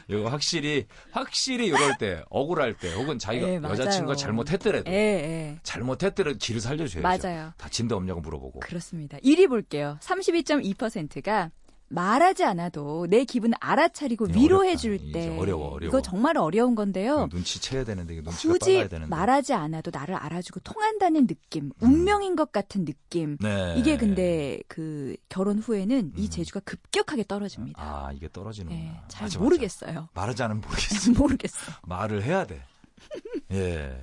[0.10, 3.74] 이거 확실히 확실히 이럴 때 억울할 때 혹은 자기가 예, 맞아요.
[3.74, 5.60] 여자친구가 잘못했더라도 예, 예.
[5.64, 7.02] 잘못했더라도 길을 살려줘야죠.
[7.28, 7.54] 맞아요.
[7.58, 8.62] 다친 데 없냐고 물어보고.
[8.62, 9.18] 그렇습니다.
[9.20, 9.98] 1위 볼게요.
[10.02, 11.52] 32.2%가
[11.90, 14.76] 말하지 않아도 내 기분 알아차리고 이거 위로해.
[14.76, 15.38] 줄 때.
[15.38, 15.88] 어려워, 어려워.
[15.90, 17.28] 이거 정말 어려운 건데요.
[17.32, 19.08] 눈치채야 되는데 이게 눈치가 굳이 되는데.
[19.08, 23.38] 말하지 않아도 나를 알아주고 통한다는 느낌, 운명인 것 같은 느낌.
[23.40, 23.76] 네.
[23.78, 26.30] 이게 근데 그 결혼 후에는 이 음.
[26.30, 27.82] 재주가 급격하게 떨어집니다.
[27.82, 28.80] 아 이게 떨어지는구나.
[28.82, 29.40] 예, 잘 맞아, 맞아.
[29.40, 30.10] 모르겠어요.
[30.14, 31.12] 말하지 않으면 모르겠어.
[31.18, 31.72] 모르겠어.
[31.84, 32.62] 말을 해야 돼.
[33.52, 34.02] 예.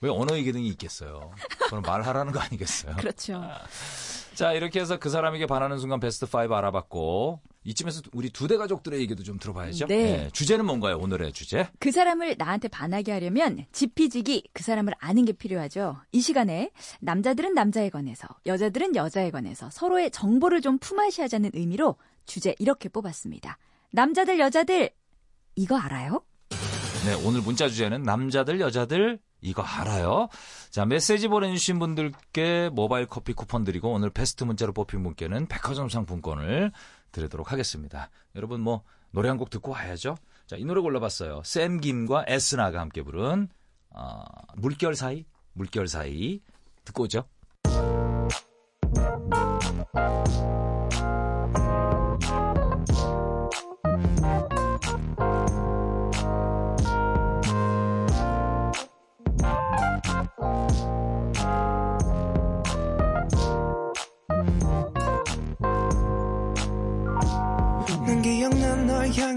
[0.00, 1.32] 왜 언어의 기능이 있겠어요.
[1.66, 2.94] 그럼 말하라는 거 아니겠어요.
[2.96, 3.42] 그렇죠.
[4.34, 9.00] 자 이렇게 해서 그 사람에게 반하는 순간 베스트 5 알아봤고 이쯤에서 우리 두 대 가족들의
[9.00, 9.86] 얘기도 좀 들어봐야죠.
[9.86, 10.24] 네.
[10.26, 10.98] 예, 주제는 뭔가요?
[10.98, 11.68] 오늘의 주제?
[11.78, 15.96] 그 사람을 나한테 반하게 하려면 지피지기 그 사람을 아는 게 필요하죠.
[16.12, 16.70] 이 시간에
[17.00, 23.56] 남자들은 남자에 관해서 여자들은 여자에 관해서 서로의 정보를 좀 품앗이하자는 의미로 주제 이렇게 뽑았습니다.
[23.92, 24.90] 남자들 여자들
[25.56, 26.20] 이거 알아요?
[27.06, 30.28] 네, 오늘 문자 주제는 남자들, 여자들, 이거 알아요?
[30.70, 36.72] 자, 메시지 보내주신 분들께 모바일 커피 쿠폰 드리고 오늘 베스트 문자로 뽑힌 분께는 백화점 상품권을
[37.12, 38.08] 드리도록 하겠습니다.
[38.34, 40.16] 여러분 뭐 노래 한 곡 듣고 와야죠.
[40.46, 41.42] 자, 이 노래 골라봤어요.
[41.44, 43.48] 샘 김과 에스나가 함께 부른
[43.90, 44.24] 어,
[44.56, 46.40] 물결 사이, 물결 사이
[46.84, 47.24] 듣고 오죠.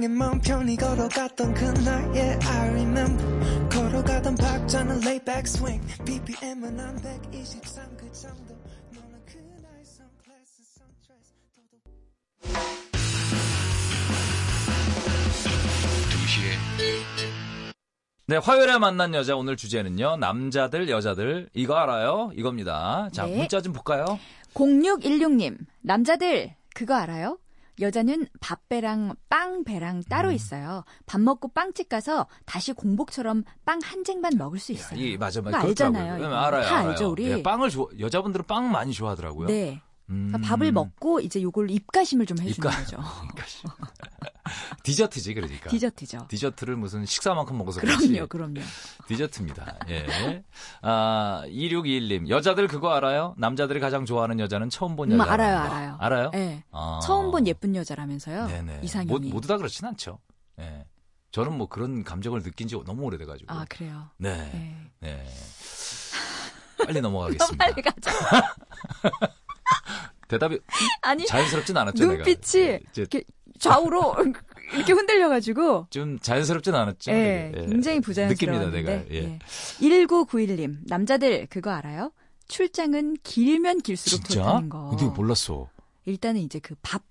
[0.08, 6.96] 세상에 마음 편히 걸어갔던 그날 Yeah I remember 걸어가던 박자는 lay back swing BPM은 한
[7.32, 8.56] 123 그 정도
[8.94, 11.78] 너는 그날 선글라스 선트레스 더도
[16.10, 17.74] 2시에
[18.28, 20.18] 네, 화요일에 만난 여자 오늘 주제는요.
[20.18, 22.32] 남자들, 여자들 이거 알아요?
[22.36, 23.10] 이겁니다.
[23.14, 23.38] 자, 네.
[23.38, 24.20] 문자 좀 볼까요?
[24.54, 25.58] 0616님.
[25.82, 27.38] 남자들 그거 알아요?
[27.80, 30.04] 여자는 밥배랑 빵배랑 음.
[30.10, 30.84] 따로 있어요.
[31.06, 35.00] 밥 먹고 빵집 가서 다시 공복처럼 빵 한 쟁반 먹을 수 있어요.
[35.00, 35.60] 이 맞아, 맞아.
[35.62, 36.14] 알잖아요.
[36.16, 36.90] 알아요, 다 알아요.
[36.90, 37.30] 알죠, 우리?
[37.30, 39.48] 예, 빵을 좋아, 여자분들은 빵 많이 좋아하더라고요.
[39.48, 39.82] 네.
[40.10, 40.32] 음.
[40.42, 42.98] 밥을 먹고 이제 요걸 입가심을 좀 해주는 입가- 거죠.
[44.88, 45.70] 디저트지, 그러니까.
[45.70, 46.28] 디저트죠.
[46.30, 48.08] 디저트를 무슨 식사만큼 먹어서 그렇지.
[48.08, 48.62] 그럼요, 그럼요.
[49.06, 49.80] 디저트입니다.
[49.90, 50.44] 예.
[50.82, 52.30] 아, 2621님.
[52.30, 53.36] 여자들 그거 알아요?
[53.38, 55.34] 남자들이 가장 좋아하는 여자는 처음 본 음, 여자.
[55.34, 55.98] 알아요, 알아요.
[56.00, 56.30] 알아요?
[56.32, 56.64] 네.
[56.72, 57.02] 아.
[57.04, 58.48] 처음 본 예쁜 여자라면서요.
[58.48, 58.80] 네네.
[58.82, 59.28] 이상형이.
[59.28, 60.20] 모, 모두 다 그렇진 않죠.
[60.62, 60.86] 예.
[61.32, 63.54] 저는 뭐 그런 감정을 느낀 지 너무 오래돼 가지고.
[63.54, 64.08] 아, 그래요.
[64.16, 64.38] 네.
[64.54, 64.92] 네.
[65.02, 65.26] 네.
[66.78, 67.58] 빨리 넘어가겠습니다.
[67.66, 68.12] 빨리 가자.
[70.30, 70.60] 대답이
[71.02, 72.24] 아니, 자연스럽진 않았죠, 내가.
[72.24, 73.24] 눈빛이 예, 이제 이렇게
[73.60, 74.16] 좌우로
[74.74, 77.12] 이렇게 흔들려가지고 좀 자연스럽진 않았죠.
[77.12, 77.52] 예.
[77.56, 77.66] 예.
[77.68, 78.82] 굉장히 느낍니다, 부자연스러웠는데.
[78.82, 78.92] 내가.
[79.14, 79.16] 예.
[79.34, 79.40] 예.
[79.80, 82.12] 1991님, 남자들 그거 알아요?
[82.48, 84.42] 출장은 길면 길수록 진짜?
[84.44, 84.90] 좋다는 거.
[84.90, 85.70] 근데 몰랐어.
[86.06, 87.04] 일단은 이제 그 밥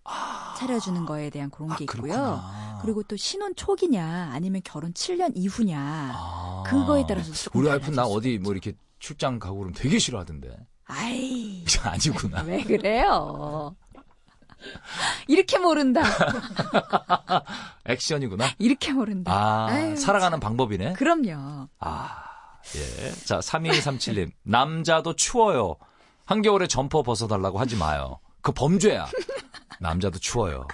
[0.58, 2.00] 차려주는 거에 대한 그런 아, 게 있고요.
[2.00, 2.78] 그렇구나.
[2.82, 5.78] 그리고 또 신혼 초기냐 아니면 결혼 7년 이후냐
[6.14, 6.62] 아.
[6.66, 10.56] 그거에 따라서 우리 와이프는 나 어디 뭐 이렇게 출장 가고 그러면 되게 싫어하던데.
[10.86, 12.42] 아이 아니구나.
[12.44, 13.76] 왜 그래요?
[15.28, 16.02] 이렇게 모른다.
[17.84, 18.46] 액션이구나.
[18.58, 19.32] 이렇게 모른다.
[19.32, 20.94] 아, 아유, 살아가는 방법이네.
[20.94, 21.68] 그럼요.
[21.78, 22.24] 아,
[22.76, 23.12] 예.
[23.24, 24.30] 자, 3237님.
[24.44, 25.76] 남자도 추워요.
[26.24, 28.18] 한겨울에 점퍼 벗어달라고 하지 마요.
[28.40, 29.06] 그 범죄야.
[29.80, 30.66] 남자도 추워요.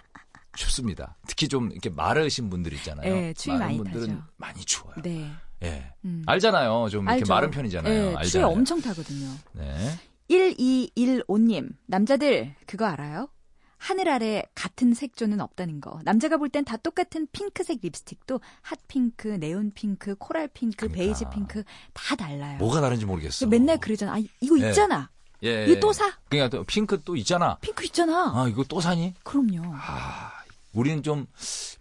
[0.56, 1.16] 춥습니다.
[1.26, 3.10] 특히 좀 이렇게 마르신 분들 있잖아요.
[3.10, 4.22] 예, 추위 많이 분들은 타죠.
[4.36, 4.96] 많이 추워요.
[5.02, 5.30] 네.
[5.62, 5.92] 예.
[6.04, 6.22] 음.
[6.26, 6.88] 알잖아요.
[6.90, 7.32] 좀 이렇게 알죠.
[7.32, 7.92] 마른 편이잖아요.
[7.92, 8.24] 예, 알잖아요.
[8.28, 9.30] 추위 엄청 타거든요.
[9.52, 9.98] 네.
[10.30, 13.28] 1215님, 남자들 그거 알아요?
[13.82, 15.98] 하늘 아래 같은 색조는 없다는 거.
[16.04, 20.96] 남자가 볼 땐 다 똑같은 핑크색 립스틱도 핫핑크, 네온핑크, 코랄핑크, 그러니까.
[20.96, 22.58] 베이지 핑크 다 달라요.
[22.58, 23.46] 뭐가 다른지 모르겠어.
[23.48, 24.14] 맨날 그러잖아.
[24.14, 24.68] 아, 이거 예.
[24.68, 25.10] 있잖아.
[25.42, 25.66] 예.
[25.66, 26.16] 이거 또 사?
[26.28, 27.56] 그러니까 또 핑크 또 있잖아.
[27.60, 28.32] 핑크 있잖아.
[28.32, 29.14] 아, 이거 또 사니?
[29.24, 29.72] 그럼요.
[29.74, 30.30] 아,
[30.72, 31.26] 우리는 좀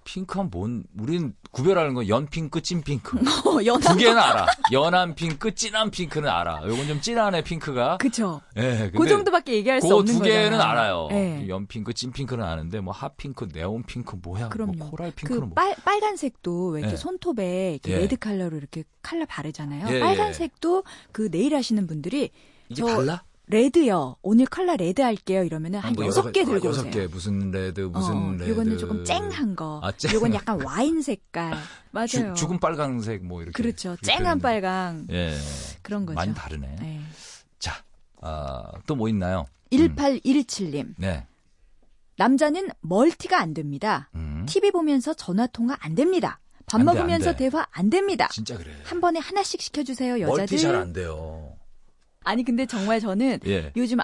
[0.04, 3.18] 핑크한 뭔 우리는 구별하는 거 연핑크, 찐핑크.
[3.48, 4.46] 어, 연한 두 개는 알아.
[4.72, 6.64] 연한 핑크, 진한 핑크는 알아.
[6.66, 7.98] 요건 좀 진한 애 핑크가.
[7.98, 8.42] 그쵸.
[8.58, 10.44] 예, 그 정도밖에 얘기할 수그 없는 두 거잖아요.
[10.44, 11.08] 개는 알아요.
[11.12, 11.48] 예.
[11.48, 14.50] 연핑크, 찐핑크는 아는데 뭐 핫핑크, 네온핑크 뭐야?
[14.50, 14.74] 그럼요.
[14.78, 15.54] 뭐 coral 핑크는 그 뭐.
[15.56, 16.98] 빨, 빨간색도 왜 이렇게 예.
[16.98, 17.98] 손톱에 이렇게 예.
[18.00, 19.88] red 컬러로 이렇게 컬러 바르잖아요.
[19.90, 20.00] 예, 예.
[20.00, 22.32] 빨간색도 그 네일 하시는 분들이
[22.70, 23.24] 이게 저 달라?
[23.48, 24.16] red요.
[24.22, 25.44] 오늘 컬러 red 할게요.
[25.44, 26.94] 이러면은 한뭐 여섯 개 들고 여섯 오세요.
[26.94, 28.50] 개 무슨 red 무슨 어, red.
[28.50, 29.82] 요거는 조금 쨍한 거.
[29.84, 30.14] 아, 쨍.
[30.14, 31.54] 요건 약간 와인 색깔.
[31.92, 32.08] 맞아요.
[32.08, 33.52] 죽, 죽은 빨강색 뭐 이렇게.
[33.62, 33.90] 그렇죠.
[33.90, 34.40] 이렇게 쨍한.
[34.40, 35.08] 빨강.
[35.12, 35.36] 예.
[35.82, 36.16] 그런 거죠.
[36.16, 36.76] 많이 다르네.
[36.80, 37.02] 네.
[37.60, 37.84] 자,
[38.22, 39.46] 아, 또 뭐 있나요?
[39.72, 40.94] 1817님.
[40.98, 41.26] 네.
[42.18, 44.10] 남자는 멀티가 안 됩니다.
[44.16, 44.46] 음.
[44.48, 46.40] TV 보면서 전화 통화 안 됩니다.
[46.68, 47.50] 밥안 돼, 먹으면서 안 돼.
[47.50, 48.30] 대화 안 됩니다.
[48.32, 48.72] 진짜 그래.
[48.84, 50.58] 한 번에 하나씩 시켜주세요, 멀티 여자들.
[50.58, 51.51] 잘안 돼요.
[52.24, 53.72] 아니 근데 정말 저는 예.
[53.76, 53.98] 요즘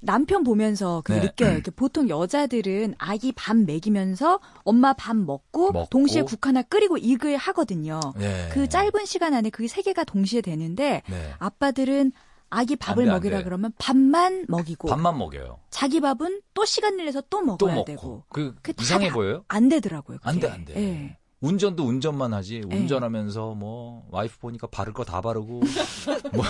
[0.00, 1.20] 남편 보면서 그 네.
[1.22, 1.52] 느껴요.
[1.52, 5.88] 이렇게 보통 여자들은 아기 밥 먹이면서 엄마 밥 먹고, 먹고.
[5.90, 8.00] 동시에 국 하나 끓이고 이걸 하거든요.
[8.16, 8.50] 네.
[8.52, 11.32] 그 짧은 시간 안에 그게 세 개가 동시에 되는데 네.
[11.38, 12.12] 아빠들은
[12.50, 13.44] 아기 밥을 안 돼, 안 먹이라 돼.
[13.44, 15.58] 그러면 밥만 먹이고 밥만 먹여요.
[15.70, 17.84] 자기 밥은 또 시간을 내서 또또 먹어야 먹고.
[17.86, 19.44] 되고 그 이상해 다 보여요?
[19.48, 20.18] 안 되더라고요.
[20.22, 20.46] 안 그게.
[20.46, 21.18] 돼, 안 돼.
[21.44, 21.48] 예.
[21.48, 22.62] 운전도 운전만 하지.
[22.64, 25.60] 운전하면서 뭐 와이프 보니까 바를 거 다 바르고
[26.32, 26.44] 뭐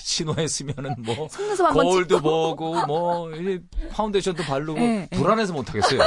[0.00, 1.28] 신호했으면은 뭐
[1.72, 2.20] 거울도.
[2.20, 3.30] 보고 뭐
[3.90, 5.16] 파운데이션도 바르고 예, 예.
[5.16, 6.00] 불안해서 못 하겠어요.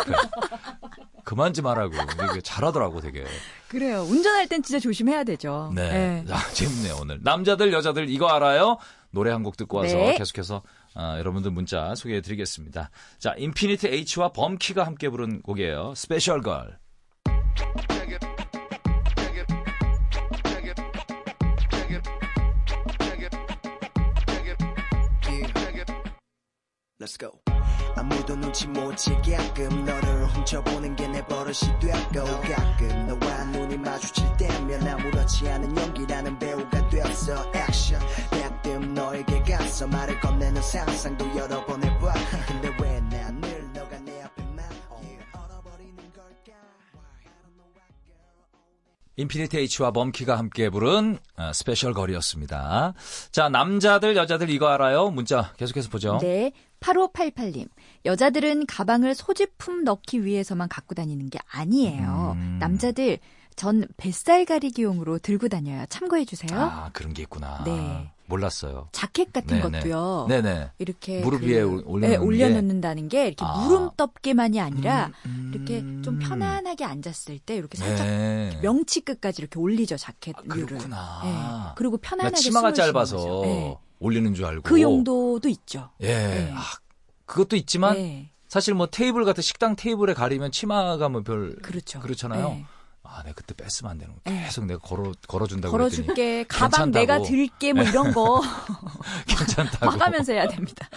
[1.23, 1.93] 그만 좀 하라고.
[2.31, 3.23] 이게 잘하더라고 되게.
[3.67, 4.01] 그래요.
[4.01, 5.71] 운전할 땐 진짜 조심해야 되죠.
[5.73, 6.23] 네.
[6.27, 6.33] 예.
[6.33, 7.19] 아, 재밌네요, 오늘.
[7.21, 8.77] 남자들, 여자들, 이거 알아요?
[9.11, 10.15] 노래 한 곡 듣고 와서 네.
[10.17, 10.61] 계속해서
[10.95, 12.89] 아, 여러분들 문자 소개해 드리겠습니다.
[13.19, 15.93] 자, 인피니트 H와 범키가 함께 부른 곡이에요.
[15.95, 16.79] Special Girl.
[26.99, 27.31] Let's go.
[27.95, 34.87] 아무도 눈치 못 채게끔 너를 훔쳐보는 게 내 버릇이 되고 가끔 너와 눈이 마주칠 때면
[34.87, 37.51] 아무렇지 않은 연기라는 배우가 되었어.
[37.53, 42.13] 액션 가끔 너에게 가서 말을 건네는 상상도 여러 번 해봐.
[42.47, 43.01] 근데 왜
[49.21, 52.93] 인피니트 H와 범키가 함께 부른 어, Special Girl이었습니다.
[53.31, 55.09] 자, 남자들, 여자들 이거 알아요?
[55.09, 56.17] 문자 계속해서 보죠.
[56.21, 56.51] 네.
[56.79, 57.67] 8588님.
[58.05, 62.35] 여자들은 가방을 소지품 넣기 위해서만 갖고 다니는 게 아니에요.
[62.35, 62.57] 음.
[62.59, 63.19] 남자들
[63.55, 65.85] 전 뱃살 가리기용으로 들고 다녀요.
[65.89, 66.59] 참고해 주세요.
[66.59, 67.63] 아, 그런 게 있구나.
[67.63, 68.11] 네.
[68.31, 68.35] 어.
[68.35, 68.87] 몰랐어요.
[68.91, 69.79] 자켓 같은 네네.
[69.79, 70.25] 것도요.
[70.29, 70.71] 네네.
[70.79, 72.15] 이렇게 무릎 그- 위에 올- 네, 게?
[72.17, 73.57] 올려놓는다는 게 이렇게 아.
[73.67, 76.19] 무릎 덮개만이 아니라 음, 이렇게 좀 음.
[76.19, 78.59] 편안하게 앉았을 때 이렇게 살짝 네.
[78.61, 80.41] 명치 끝까지 이렇게 올리죠 자켓 아.
[80.47, 81.21] 그렇구나.
[81.23, 81.73] 네.
[81.75, 83.41] 그리고 나 편안하게 치마가 짧아서.
[83.43, 83.77] 네.
[83.99, 84.63] 올리는 줄 알고.
[84.63, 85.89] 그 용도도 있죠.
[86.01, 86.07] 예.
[86.07, 86.53] 네.
[86.55, 86.61] 아,
[87.25, 88.31] 그것도 있지만 네.
[88.47, 91.99] 사실 뭐 테이블 같은 식당 테이블에 가리면 치마가 뭐 별 그렇죠.
[91.99, 92.57] 그렇잖아요.
[93.11, 93.17] 네.
[93.19, 94.21] 아, 내가 그때 뺐으면 안 되는 거.
[94.25, 94.43] 네.
[94.45, 96.45] 계속 내가 걸어 걸어준다고 걸어줄게.
[96.47, 96.91] 가방 괜찮다고.
[96.91, 98.41] 내가 들게 뭐 이런 거
[99.27, 99.85] 괜찮다고.
[99.91, 100.87] 봐가면서 해야 됩니다.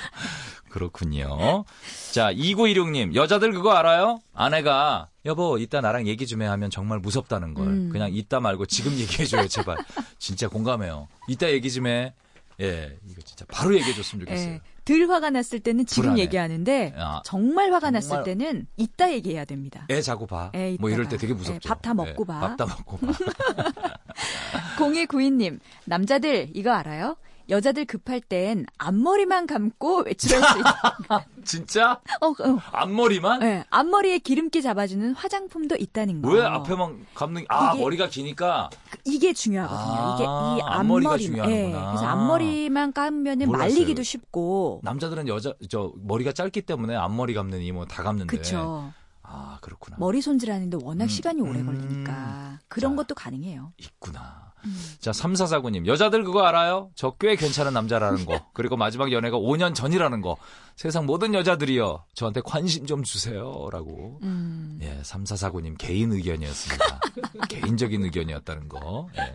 [0.68, 1.64] 그렇군요.
[2.12, 4.20] 자, 2916님, 여자들 그거 알아요?
[4.32, 7.66] 아내가, 여보, 이따 나랑 얘기 좀 해 하면 정말 무섭다는 걸.
[7.68, 7.88] 음.
[7.90, 9.76] 그냥 이따 말고 지금 얘기해줘요, 제발.
[10.18, 11.06] 진짜 공감해요.
[11.28, 12.12] 이따 얘기 좀 해.
[12.60, 14.48] 예, 이거 진짜 바로 얘기해줬으면 좋겠어요.
[14.54, 14.60] 예.
[14.84, 16.22] 들 화가 났을 때는 지금 불안해.
[16.22, 19.86] 얘기하는데 아, 정말 화가 났을 정말- 때는 이따 얘기해야 됩니다.
[19.90, 20.50] 애 자고 봐.
[20.54, 21.16] 애 뭐 이럴 이따가.
[21.16, 21.54] 때 되게 무섭죠.
[21.64, 22.40] 예, 밥다 먹고 봐.
[22.40, 23.12] 밥 다 먹고 봐.
[24.78, 27.16] 0292님, 남자들 이거 알아요?
[27.48, 31.26] 여자들 급할 땐 앞머리만 감고 외출할 수 있다.
[31.44, 32.00] 진짜?
[32.20, 32.58] 어, 어.
[32.72, 33.42] 앞머리만?
[33.42, 36.30] 예, 앞머리에 기름기 잡아주는 화장품도 있다는 거.
[36.30, 38.70] 왜 앞에만 감는, 아, 이게- 머리가 기니까?
[39.04, 39.94] 이게 중요하거든요.
[39.94, 41.90] 아, 이게 이 앞머리가 앞머리, 중요하구나.
[41.90, 43.68] 그래서 앞머리만 감면은 몰랐어요.
[43.68, 44.80] 말리기도 쉽고.
[44.82, 48.34] 남자들은 여자, 저, 머리가 짧기 때문에 앞머리 감는 이 뭐 다 감는데.
[48.36, 48.90] 그쵸.
[49.22, 49.96] 아, 그렇구나.
[49.98, 51.66] 머리 손질하는데 워낙 음, 시간이 오래 음.
[51.66, 52.96] 걸리니까 그런 자.
[52.96, 53.72] 것도 가능해요.
[53.78, 54.52] 있구나.
[54.64, 54.80] 음.
[55.00, 55.86] 자, 3449님.
[55.86, 56.90] 여자들 그거 알아요?
[56.94, 58.46] 저 꽤 괜찮은 남자라는 거.
[58.54, 60.36] 그리고 마지막 연애가 5년 전이라는 거.
[60.76, 62.04] 세상 모든 여자들이요.
[62.14, 63.68] 저한테 관심 좀 주세요.
[63.70, 64.18] 라고.
[64.22, 64.78] 음.
[64.82, 67.00] 예, 3449님 개인 의견이었습니다.
[67.48, 69.08] 개인적인 의견이었다는 거.
[69.18, 69.34] 예.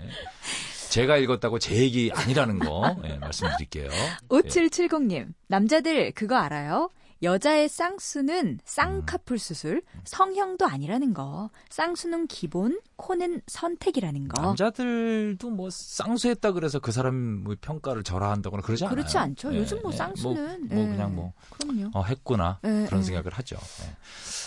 [0.89, 2.95] 제가 읽었다고 제 얘기 아니라는 거.
[3.05, 3.89] 예, 말씀드릴게요.
[4.29, 6.89] 5770님, 남자들 그거 알아요?
[7.21, 11.49] 여자의 쌍수는 쌍꺼풀 수술, 성형도 아니라는 거.
[11.69, 14.41] 쌍수는 기본, 코는 선택이라는 거.
[14.41, 18.95] 남자들도 뭐 쌍수했다 그래서 그 사람의 평가를 절하한다거나 그러지 않아요.
[18.95, 19.53] 그렇지 않죠.
[19.53, 19.97] 예, 요즘 뭐 예.
[19.97, 20.67] 쌍수는.
[20.67, 20.87] 뭐, 뭐 예.
[20.89, 21.91] 그냥 뭐 그럼요.
[21.93, 22.59] 어, 했구나.
[22.63, 23.03] 예, 그런 예.
[23.03, 23.57] 생각을 하죠.
[23.57, 23.95] 예.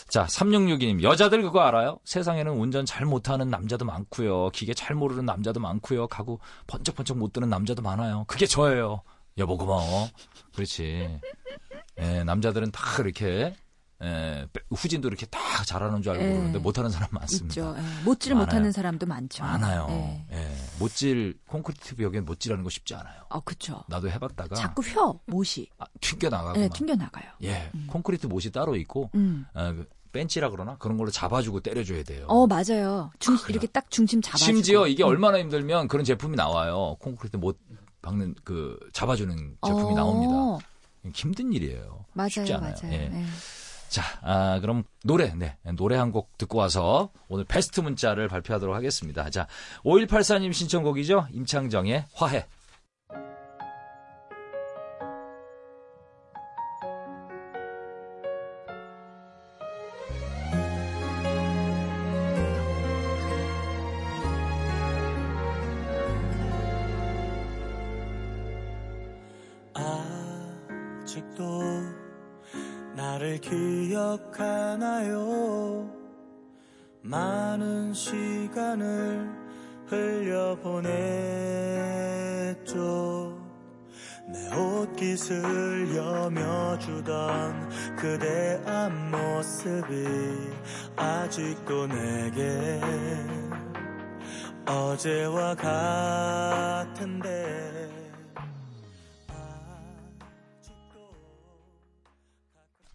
[0.08, 1.02] 자, 3662님.
[1.02, 1.98] 여자들 그거 알아요?
[2.04, 4.50] 세상에는 운전 잘 못하는 남자도 많고요.
[4.50, 6.06] 기계 잘 모르는 남자도 많고요.
[6.08, 8.24] 가구 번쩍번쩍 못 드는 남자도 많아요.
[8.28, 9.02] 그게 저예요.
[9.38, 10.08] 여보 고마워.
[10.54, 11.20] 그렇지.
[12.02, 13.54] 예, 남자들은 다 이렇게
[14.04, 16.28] 예, 빼- 후진도 이렇게 다 잘하는 줄 알고 예.
[16.32, 17.76] 그러는데 못하는 사람 많습니다.
[17.78, 18.04] 예.
[18.04, 18.34] 못질.
[18.34, 19.44] 못하는 사람도 많죠.
[19.44, 19.86] 많아요.
[19.90, 20.26] 예.
[20.32, 20.54] 예.
[20.80, 23.22] 못질 콘크리트 벽에 못질하는 거 쉽지 않아요.
[23.28, 23.84] 어, 그쵸.
[23.88, 25.68] 나도 해봤다가 자꾸 휘어, 못이.
[25.78, 26.74] 아, 튕겨 나가고 예, 막.
[26.74, 27.24] 튕겨 나가요.
[27.44, 29.46] 예, 콘크리트 못이 따로 있고 음.
[29.54, 32.26] 어, 그 벤치라 그러나 그런 걸로 잡아주고 때려줘야 돼요.
[32.28, 33.12] 어, 맞아요.
[33.20, 33.46] 중, 그래요.
[33.50, 34.44] 이렇게 딱 중심 잡아주고.
[34.44, 35.08] 심지어 이게 음.
[35.08, 36.96] 얼마나 힘들면 그런 제품이 나와요.
[36.98, 37.56] 콘크리트 못
[38.02, 40.66] 박는 그 잡아주는 제품이 어, 나옵니다.
[41.14, 42.04] 힘든 일이에요.
[42.12, 42.74] 맞아요, 쉽지 않아요.
[42.82, 42.94] 맞아요.
[42.94, 43.10] 예.
[43.12, 43.24] 예.
[43.88, 45.56] 자, 아, 그럼 노래, 네.
[45.76, 49.28] 노래 한 곡 듣고 와서 오늘 베스트 문자를 발표하도록 하겠습니다.
[49.30, 49.46] 자,
[49.84, 51.26] 5184님 신청곡이죠.
[51.32, 52.46] 임창정의 화해.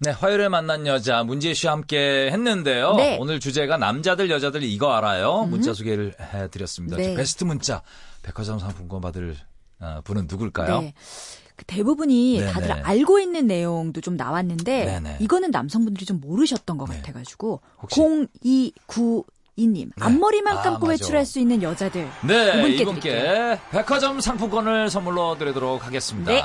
[0.07, 2.93] 네, 화요일에 만난 여자 문지혜 씨와 함께 했는데요.
[2.95, 3.17] 네.
[3.19, 5.43] 오늘 주제가 남자들 여자들 이거 알아요?
[5.43, 6.95] 문자 소개를 해드렸습니다.
[6.95, 7.13] 네.
[7.13, 7.81] 베스트 문자
[8.23, 9.35] 백화점 상품권 받을
[9.81, 10.79] 어, 분은 누굴까요?
[10.79, 10.93] 네.
[11.57, 12.51] 그 대부분이 네네.
[12.53, 15.17] 다들 알고 있는 내용도 좀 나왔는데 네네.
[15.19, 17.01] 이거는 남성분들이 좀 모르셨던 것 네.
[17.01, 19.91] 같아가지고 혹시- 0292님 네.
[19.99, 20.91] 앞머리만 아, 감고 맞아.
[20.91, 23.59] 외출할 수 있는 여자들 네, 이분께 이분께.
[23.71, 26.31] 백화점 상품권을 선물로 드리도록 하겠습니다.
[26.31, 26.41] 네.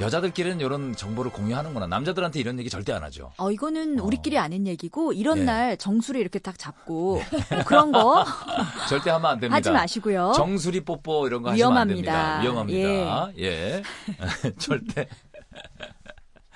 [0.00, 1.86] 여자들끼리는 이런 정보를 공유하는구나.
[1.86, 3.32] 남자들한테 이런 얘기 절대 안 하죠.
[3.36, 5.42] 어 이거는 우리끼리 아는 얘기고 이런 예.
[5.44, 8.24] 날 정수리 이렇게 딱 잡고 뭐 그런 거
[8.88, 9.56] 절대 하면 안 됩니다.
[9.56, 10.32] 하지 마시고요.
[10.36, 12.40] 정수리 뽀뽀 이런 거 하시면 안 됩니다.
[12.42, 12.88] 위험합니다.
[12.88, 13.32] 위험합니다.
[13.42, 13.82] 예.
[14.58, 15.08] 절대.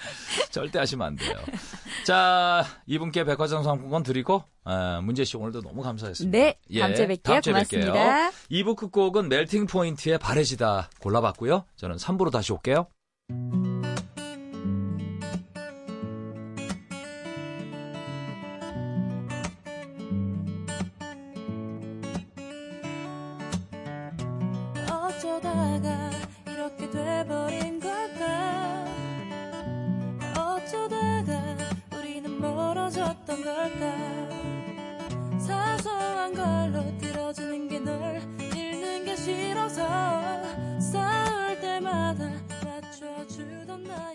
[0.51, 1.37] 절대 하시면 안 돼요.
[2.05, 6.37] 자, 이분께 백화점 상품권 드리고, 아, 문지애 씨 오늘도 너무 감사했습니다.
[6.37, 7.23] 네, 다음 주에 뵐게요.
[7.23, 7.93] 다음 주에 고맙습니다.
[7.93, 8.33] 뵐게요.
[8.51, 11.65] 2부 끝곡은 멜팅 포인트의 바래지다 골라봤고요.
[11.77, 12.87] 저는 3부로 다시 올게요.
[24.91, 26.11] 어쩌다가
[26.47, 28.85] 이렇게 돼버린 걸까?
[30.37, 31.59] 어쩌다가
[31.97, 35.39] 우리는 멀어졌던 걸까?
[35.39, 38.22] 사소한 걸로 들어주는 게 널
[43.79, 44.12] 맞춰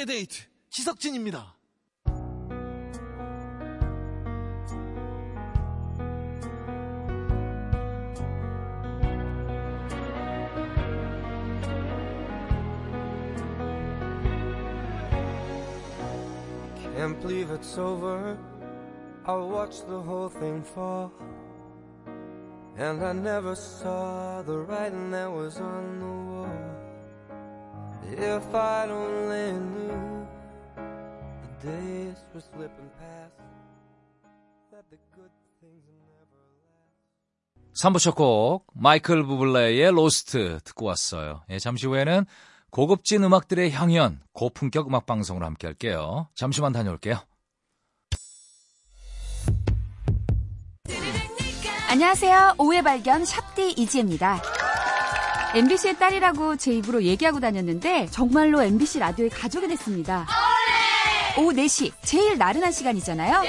[0.00, 1.54] 2시의 데이트 지석진입니다
[16.96, 18.36] Can't believe it's over.
[19.26, 21.12] I watched the whole thing fall.
[22.78, 26.29] And I never saw the writing that was on the wall.
[28.09, 30.27] If I'd only knew
[30.75, 33.35] the days were slipping past,
[34.71, 36.41] that the good things never
[37.71, 37.81] last.
[37.81, 41.43] 3부 첫 곡 마이클 부블레의 로스트 듣고 왔어요.
[41.49, 42.25] 예, 잠시 후에는
[42.69, 46.27] 고급진 음악들의 향연 고품격 음악 방송으로 함께 할게요.
[46.35, 47.17] 잠시만 다녀올게요.
[51.89, 52.55] 안녕하세요.
[52.57, 54.41] 오후의 발견 샵디 이지혜입니다.
[55.53, 60.25] MBC의 딸이라고 제 입으로 얘기하고 다녔는데 정말로 MBC 라디오의 가족이 됐습니다.
[61.37, 63.43] 오후 4시 제일 나른한 시간이잖아요.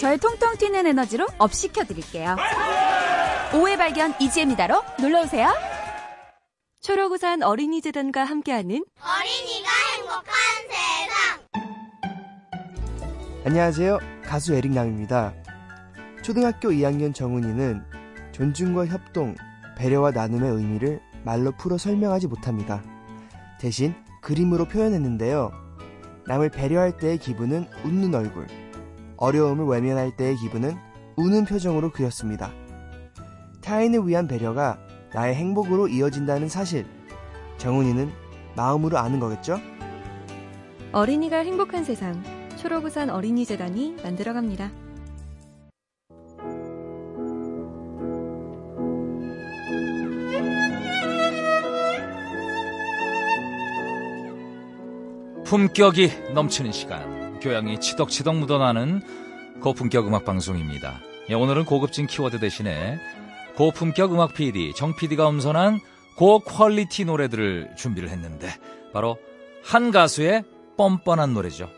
[0.00, 2.36] 저의 통통 튀는 에너지로 up 시켜드릴게요.
[3.54, 5.52] 오후의 발견 이지혜입니다로 놀러오세요.
[6.80, 10.34] 초록우산 어린이재단과 함께하는 어린이가 행복한
[10.70, 11.40] 세상.
[13.44, 13.98] 안녕하세요.
[14.24, 15.34] 가수 에릭남입니다.
[16.22, 17.84] 초등학교 2학년 정훈이는
[18.32, 19.34] 존중과 협동,
[19.80, 22.82] 배려와 나눔의 의미를 말로 풀어 설명하지 못합니다.
[23.58, 25.50] 대신 그림으로 표현했는데요.
[26.26, 28.46] 남을 배려할 때의 기분은 웃는 얼굴,
[29.16, 30.76] 어려움을 외면할 때의 기분은
[31.16, 32.52] 우는 표정으로 그렸습니다.
[33.62, 34.78] 타인을 위한 배려가
[35.14, 36.84] 나의 행복으로 이어진다는 사실,
[37.56, 38.10] 정훈이는
[38.56, 39.58] 마음으로 아는 거겠죠?
[40.92, 42.22] 어린이가 행복한 세상
[42.56, 44.89] 초록우산 어린이재단이 만들어갑니다.
[55.50, 59.02] 품격이 넘치는 시간, 교양이 치덕치덕 묻어나는
[59.60, 61.00] 고품격 음악 방송입니다.
[61.28, 63.00] 예, 오늘은 고급진 키워드 대신에
[63.56, 65.80] 고품격 음악 PD 정 PD가 음선한
[66.16, 68.46] 고퀄리티 노래들을 준비를 했는데
[68.92, 69.18] 바로
[69.64, 70.44] 한 가수의
[70.76, 71.68] 뻔뻔한 노래죠.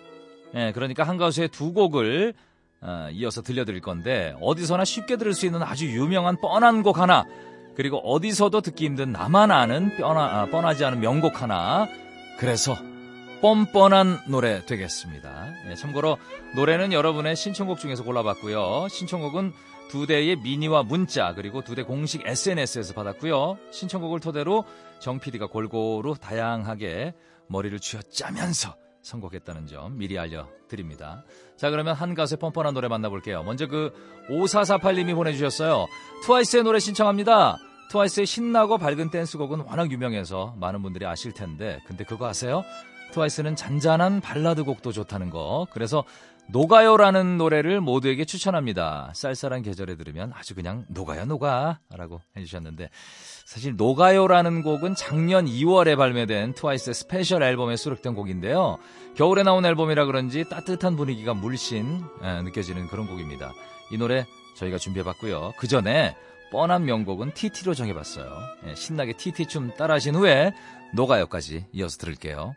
[0.54, 2.34] 예, 그러니까 한 가수의 두 곡을
[2.82, 7.24] 어, 이어서 들려드릴 건데 어디서나 쉽게 들을 수 있는 아주 유명한 뻔한 곡 하나
[7.74, 11.88] 그리고 어디서도 듣기 힘든 나만 아는 뻔하, 아, 뻔하지 않은 명곡 하나
[12.38, 12.76] 그래서
[13.42, 15.52] 뻔뻔한 노래 되겠습니다.
[15.68, 16.16] 예, 참고로
[16.54, 18.86] 노래는 여러분의 신청곡 중에서 골라봤고요.
[18.88, 19.52] 신청곡은
[19.90, 23.58] 두 대의 미니와 문자 그리고 두 대 공식 SNS에서 받았고요.
[23.72, 24.64] 신청곡을 토대로
[25.00, 27.14] 정 PD가 골고루 다양하게
[27.48, 31.24] 머리를 쥐어짜면서 선곡했다는 점 미리 알려드립니다.
[31.56, 33.42] 자 그러면 한 가수의 뻔뻔한 노래 만나볼게요.
[33.42, 33.92] 먼저 그
[34.30, 35.86] 5448님이 보내주셨어요.
[36.24, 37.58] 트와이스의 노래 신청합니다.
[37.90, 42.62] 트와이스의 신나고 밝은 댄스곡은 워낙 유명해서 많은 분들이 아실 텐데 근데 그거 아세요?
[43.12, 45.66] 트와이스는 잔잔한 발라드 곡도 좋다는 거.
[45.70, 46.04] 그래서
[46.48, 49.12] 녹아요라는 노래를 모두에게 추천합니다.
[49.14, 52.90] 쌀쌀한 계절에 들으면 아주 그냥 녹아요 녹아라고 해주셨는데
[53.46, 58.78] 사실 녹아요라는 곡은 작년 2월에 발매된 트와이스의 스페셜 앨범에 수록된 곡인데요.
[59.14, 63.52] 겨울에 나온 앨범이라 그런지 따뜻한 분위기가 물씬 예, 느껴지는 그런 곡입니다.
[63.90, 65.54] 이 노래 저희가 준비해봤고요.
[65.58, 66.16] 그 전에
[66.50, 68.30] 뻔한 명곡은 TT로 정해봤어요.
[68.66, 70.52] 예, 신나게 TT 춤 따라하신 후에
[70.94, 72.54] 녹아요까지 이어서 들을게요.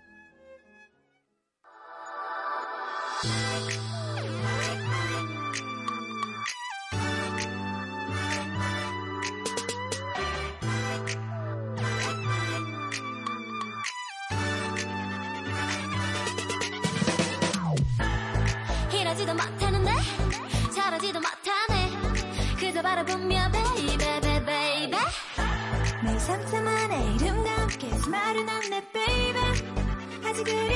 [18.91, 19.91] 이러지도 못하는데
[20.75, 22.55] 잘하지도 못하네.
[22.59, 24.97] 그저 바라보며 베이베 베이베
[26.03, 29.39] 내 상태만의 이름과 함께 말은 안내 베이베
[30.27, 30.74] 아직 그리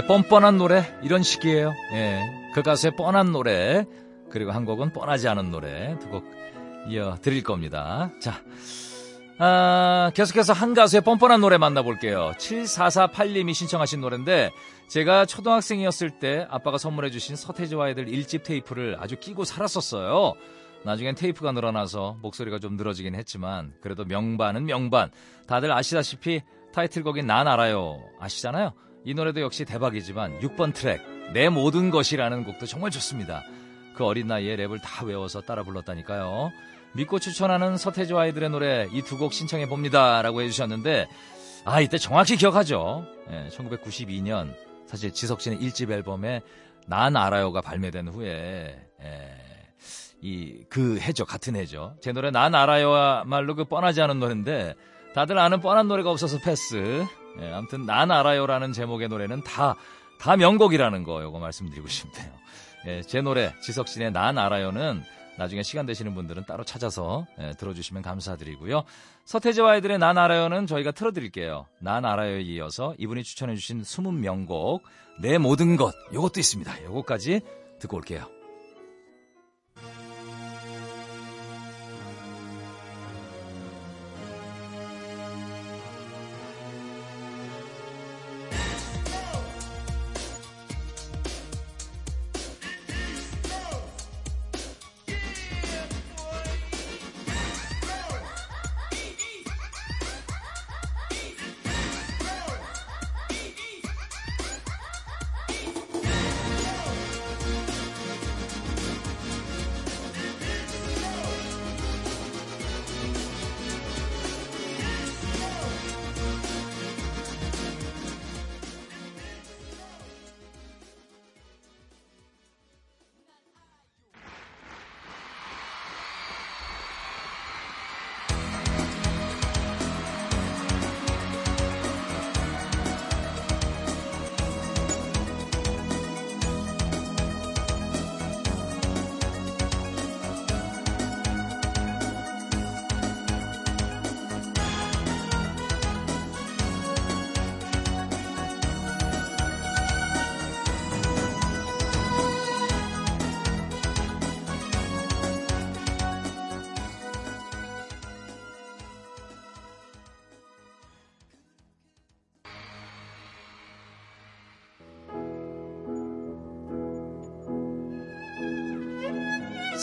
[0.00, 1.74] 네, 뻔뻔한 노래 이런 식이에요.
[1.92, 3.84] 예, 그 가수의 뻔한 노래
[4.30, 6.24] 그리고 한 곡은 뻔하지 않은 노래 두 곡
[6.88, 8.10] 이어 드릴 겁니다.
[8.18, 8.40] 자,
[9.38, 12.32] 아, 계속해서 한 가수의 뻔뻔한 노래 만나볼게요.
[12.38, 14.50] 7448님이 신청하신 노래인데
[14.88, 20.32] 제가 초등학생이었을 때 아빠가 선물해주신 서태지와 아이들 1집 테이프를 아주 끼고 살았었어요.
[20.82, 25.10] 나중엔 테이프가 늘어나서 목소리가 좀 늘어지긴 했지만 그래도 명반은 명반.
[25.46, 26.40] 다들 아시다시피
[26.72, 28.72] 타이틀곡인 난 알아요 아시잖아요.
[29.04, 33.42] 이 노래도 역시 대박이지만 6번 트랙 내 모든 것이라는 곡도 정말 좋습니다.
[33.94, 36.50] 그 어린 나이에 랩을 다 외워서 따라 불렀다니까요.
[36.94, 40.22] 믿고 추천하는 서태지와 아이들의 노래 이 두 곡 신청해 봅니다.
[40.22, 41.08] 라고 해주셨는데,
[41.64, 43.04] 아, 이때 정확히 기억하죠.
[43.30, 44.52] 예, 1992년,
[44.86, 46.40] 사실 지석진의 1집 앨범에
[46.88, 49.36] 난 알아요가 발매된 후에, 예,
[50.20, 51.24] 이, 그 해죠.
[51.24, 51.94] 같은 해죠.
[52.00, 54.74] 제 노래 난 알아요야말로 그 뻔하지 않은 노래인데,
[55.14, 57.04] 다들 아는 뻔한 노래가 없어서 패스.
[57.40, 59.76] 예, 아무튼 난 알아요라는 제목의 노래는 다,
[60.18, 62.32] 다 명곡이라는 거, 요거 말씀드리고 싶네요.
[62.86, 65.02] 예, 제 노래, 지석진의 난 알아요는
[65.38, 68.84] 나중에 시간 되시는 분들은 따로 찾아서 예, 들어주시면 감사드리고요.
[69.24, 71.66] 서태지와 아이들의 난 알아요는 저희가 틀어드릴게요.
[71.78, 74.82] 난 알아요에 이어서 이분이 추천해주신 숨은 명곡
[75.20, 76.84] 내 모든 것 요것도 있습니다.
[76.84, 77.40] 요것까지
[77.78, 78.39] 듣고 올게요.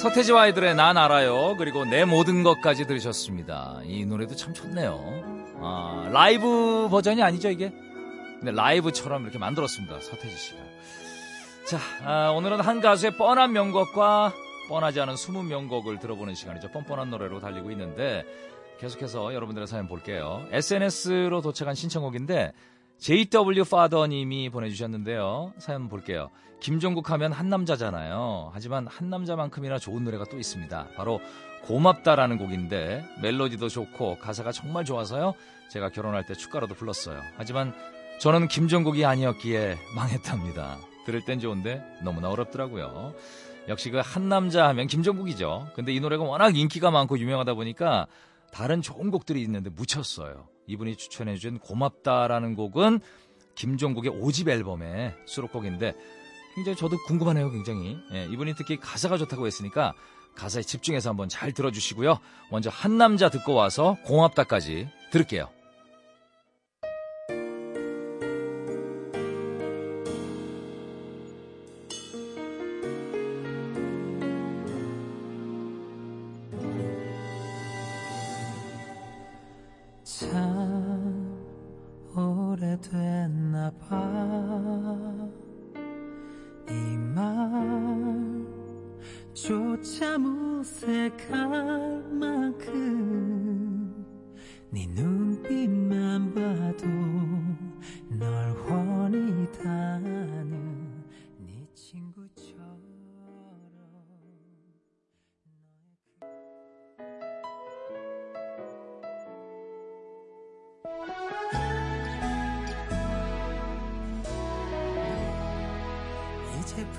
[0.01, 1.55] 서태지와 아이들의 난 알아요.
[1.57, 3.81] 그리고 내 모든 것까지 들으셨습니다.
[3.83, 5.55] 이 노래도 참 좋네요.
[5.59, 7.73] 아, 라이브 버전이 아니죠, 이게?
[8.39, 9.99] 근데 라이브처럼 이렇게 만들었습니다.
[9.99, 10.59] 서태지 씨가.
[11.65, 14.33] 자, 아, 오늘은 한 가수의 뻔한 명곡과
[14.69, 16.69] 뻔하지 않은 숨은 명곡을 들어보는 시간이죠.
[16.69, 18.23] 뻔뻔한 노래로 달리고 있는데
[18.79, 20.45] 계속해서 여러분들의 사연 볼게요.
[20.51, 22.53] SNS로 도착한 신청곡인데
[22.99, 25.53] JW 파더님이 보내주셨는데요.
[25.59, 26.29] 사연 볼게요.
[26.59, 28.49] 김종국 하면 한 남자잖아요.
[28.53, 30.89] 하지만 한 남자만큼이나 좋은 노래가 또 있습니다.
[30.95, 31.19] 바로
[31.63, 35.33] 고맙다라는 곡인데 멜로디도 좋고 가사가 정말 좋아서요.
[35.69, 37.21] 제가 결혼할 때 축가로도 불렀어요.
[37.35, 37.73] 하지만
[38.19, 40.77] 저는 김종국이 아니었기에 망했답니다.
[41.05, 43.13] 들을 땐 좋은데 너무나 어렵더라고요.
[43.67, 45.67] 역시 그 한 남자 하면 김종국이죠.
[45.75, 48.07] 근데 이 노래가 워낙 인기가 많고 유명하다 보니까
[48.51, 50.47] 다른 좋은 곡들이 있는데 묻혔어요.
[50.67, 52.99] 이분이 추천해준 고맙다라는 곡은
[53.55, 55.93] 김종국의 5집 앨범의 수록곡인데
[56.55, 57.97] 굉장히 저도 궁금하네요, 굉장히.
[58.13, 59.93] 예, 이분이 특히 가사가 좋다고 했으니까
[60.35, 62.19] 가사에 집중해서 한번 잘 들어주시고요.
[62.51, 65.56] 먼저 한 남자 듣고 와서 고맙다까지 들을게요.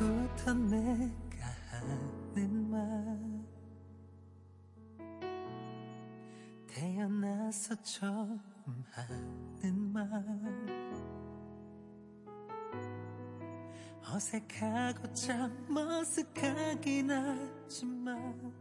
[0.08, 3.44] 부터 내가 하는 말.
[6.66, 8.40] 태어나서 처음
[8.90, 10.08] 하는 말.
[14.10, 18.54] 어색하고 참 머쓱하긴 하지만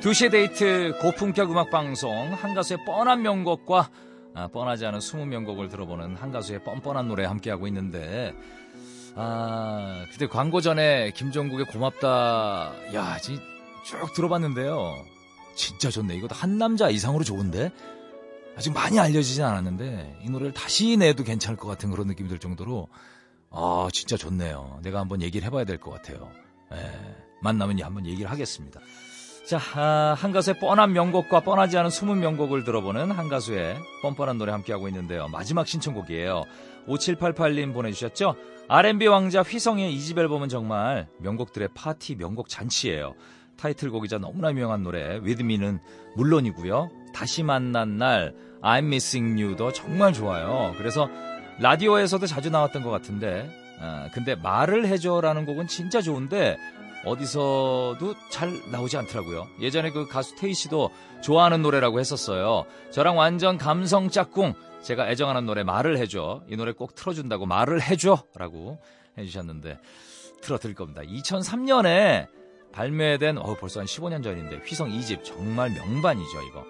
[0.00, 3.90] 2시의 데이트 고품격 음악 방송 한 가수의 뻔한 명곡과
[4.34, 8.32] 아, 뻔하지 않은 숨은 명곡을 들어보는 한 가수의 뻔뻔한 노래 함께하고 있는데
[9.16, 13.40] 아 그때 광고 전에 김종국의 고맙다 야 지-
[13.84, 14.94] 쭉 들어봤는데요.
[15.56, 16.14] 진짜 좋네.
[16.14, 17.70] 이거 한 남자 이상으로 좋은데?
[18.56, 22.88] 아직 많이 알려지진 않았는데 이 노래를 다시 내도 괜찮을 것 같은 그런 느낌이 들 정도로
[23.50, 24.78] 아 진짜 좋네요.
[24.82, 26.30] 내가 한번 얘기를 해봐야 될 것 같아요.
[26.72, 26.76] 예,
[27.42, 28.80] 만나면 한번 얘기를 하겠습니다
[29.50, 34.52] 자, 아, 한 가수의 뻔한 명곡과 뻔하지 않은 숨은 명곡을 들어보는 한 가수의 뻔뻔한 노래
[34.52, 35.26] 함께하고 있는데요.
[35.26, 36.44] 마지막 신청곡이에요.
[36.86, 38.36] 5788님 보내주셨죠?
[38.68, 43.16] R&B 왕자 휘성의 이집 앨범은 정말 명곡들의 파티 명곡 잔치예요.
[43.56, 45.80] 타이틀곡이자 너무나 유명한 노래 Me는
[46.14, 46.88] 물론이고요.
[47.12, 48.32] 다시 만난 날
[48.62, 50.76] I'm Missing You도 정말 좋아요.
[50.78, 51.08] 그래서
[51.58, 56.56] 라디오에서도 자주 나왔던 것 같은데 아, 근데 말을 해줘라는 곡은 진짜 좋은데
[57.04, 59.48] 어디서도 잘 나오지 않더라고요.
[59.60, 60.90] 예전에 그 가수 테이 씨도
[61.22, 62.64] 좋아하는 노래라고 했었어요.
[62.90, 64.54] 저랑 완전 감성 짝꿍.
[64.82, 66.42] 제가 애정하는 노래 말을 해줘.
[66.48, 68.78] 이 노래 꼭 틀어준다고 말을 해줘 라고
[69.18, 69.78] 해주셨는데
[70.42, 71.02] 틀어드릴 겁니다.
[71.02, 72.28] 2003년에
[72.72, 76.64] 발매된 어 벌써 한 15년 전인데 휘성 2집 정말 명반이죠 이거.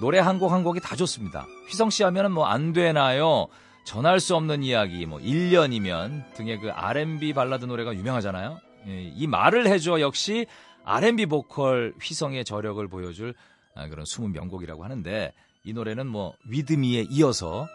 [0.00, 1.46] 노래 한 곡 한 곡이 다 좋습니다.
[1.68, 3.48] 휘성 씨 하면은 뭐 안 되나요?
[3.84, 8.60] 전할 수 없는 이야기, 뭐 1년이면 등의 그 R&B 발라드 노래가 유명하잖아요.
[8.86, 10.46] 예, 이 말을 해줘 역시
[10.84, 13.34] R&B 보컬 휘성의 저력을 보여줄
[13.74, 15.32] 아, 그런 숨은 명곡이라고 하는데
[15.64, 17.68] 이 노래는 뭐 위드미에 이어서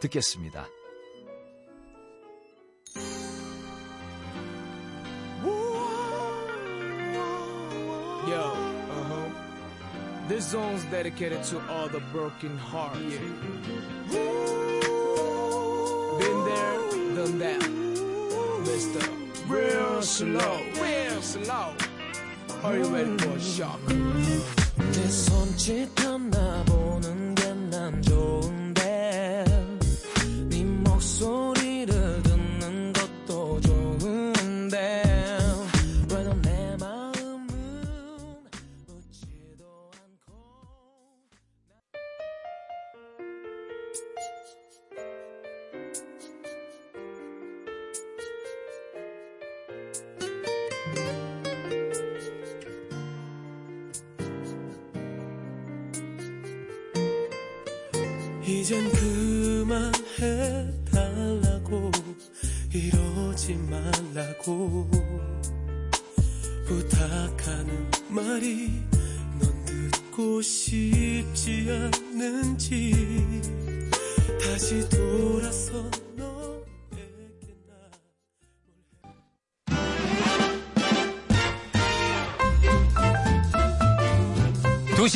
[0.00, 0.66] 듣겠습니다.
[8.26, 9.28] Yo, uh huh.
[10.28, 12.98] This song's dedicated to all the broken hearts.
[16.18, 16.78] Been there,
[17.16, 17.60] done that.
[18.64, 19.23] Mr.
[19.47, 21.73] Real slow, real slow.
[22.63, 23.79] Are you ready for a shock?
[24.91, 28.62] 내 손짓 하나 보는 게 난 좋은
[58.60, 61.90] 이젠 그만해 달라고
[62.72, 64.88] 이러지 말라고
[66.64, 68.70] 부탁하는 말이
[69.40, 72.92] 넌 듣고 싶지 않는지
[74.40, 75.90] 다시 돌아서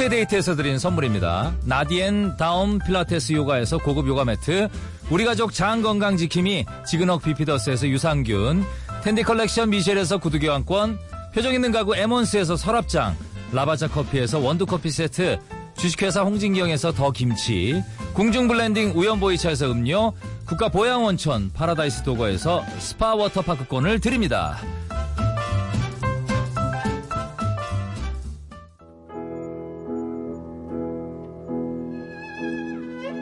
[0.08, 1.54] 2시의 데이트에서 드린 선물입니다.
[1.64, 4.68] 나디엔 다운 필라테스 요가에서 고급 요가 매트,
[5.10, 8.64] 우리 가족 장 건강 지킴이 지그넉 비피더스에서 유산균,
[9.02, 10.98] 텐디 컬렉션 미셸에서 구두 교환권,
[11.34, 13.16] 표정 있는 가구 에몬스에서 서랍장,
[13.52, 15.38] 라바자 커피에서 원두 커피 세트,
[15.76, 17.82] 주식회사 홍진경에서 더 김치,
[18.14, 20.12] 궁중 블렌딩 우연보이차에서 음료,
[20.44, 24.58] 국가 보양원천 파라다이스 도거에서 스파 워터파크권을 드립니다.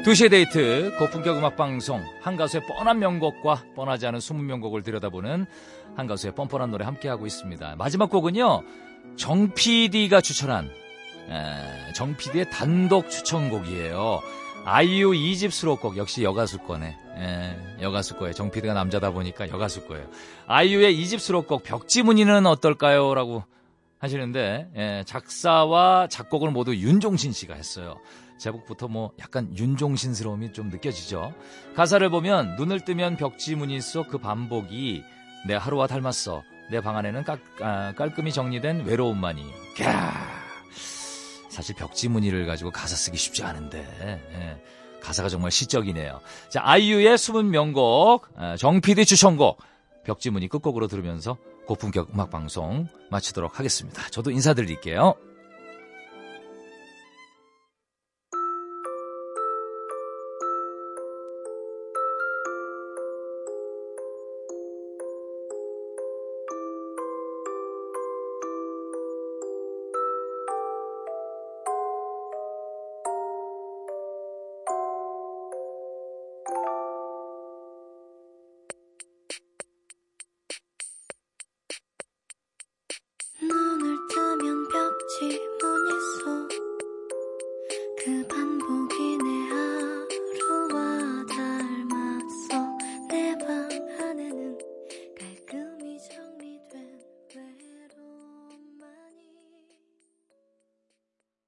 [0.06, 5.46] 두시의 데이트 고품격 음악 방송 한 가수의 뻔한 명곡과 뻔하지 않은 숨은 명곡을 들여다보는
[5.96, 7.74] 한 가수의 뻔뻔한 노래 함께하고 있습니다.
[7.76, 8.62] 마지막 곡은요.
[9.16, 10.70] 정 PD가 추천한
[11.28, 14.20] 에, 정 PD의 단독 추천곡이에요.
[14.64, 16.96] 아이유 2집 수록곡 역시 여가수 거네.
[17.16, 18.32] 에, 여가수 거예요.
[18.32, 20.06] 정 PD가 남자다 보니까 여가수 거예요.
[20.46, 23.12] 아이유의 2집 수록곡 벽지무늬는 어떨까요?
[23.12, 23.42] 라고
[23.98, 27.96] 하시는데 예, 작사와 작곡을 모두 윤종신 씨가 했어요.
[28.38, 31.32] 제목부터 뭐 약간 윤종신스러움이 좀 느껴지죠.
[31.74, 35.02] 가사를 보면 눈을 뜨면 벽지 무늬 속 그 반복이
[35.46, 36.42] 내 하루와 닮았어.
[36.70, 39.42] 내 방 안에는 깔, 아, 깔끔히 정리된 외로움만이.
[39.76, 39.86] 캬.
[41.48, 43.78] 사실 벽지 무늬를 가지고 가사 쓰기 쉽지 않은데
[44.32, 46.20] 예, 가사가 정말 시적이네요.
[46.50, 49.58] 자 아이유의 숨은 명곡 아, 정 PD 추천곡
[50.04, 54.02] 벽지 무늬 끝곡으로 들으면서 고품격 음악 방송 마치도록 하겠습니다.
[54.10, 55.14] 저도 인사드릴게요.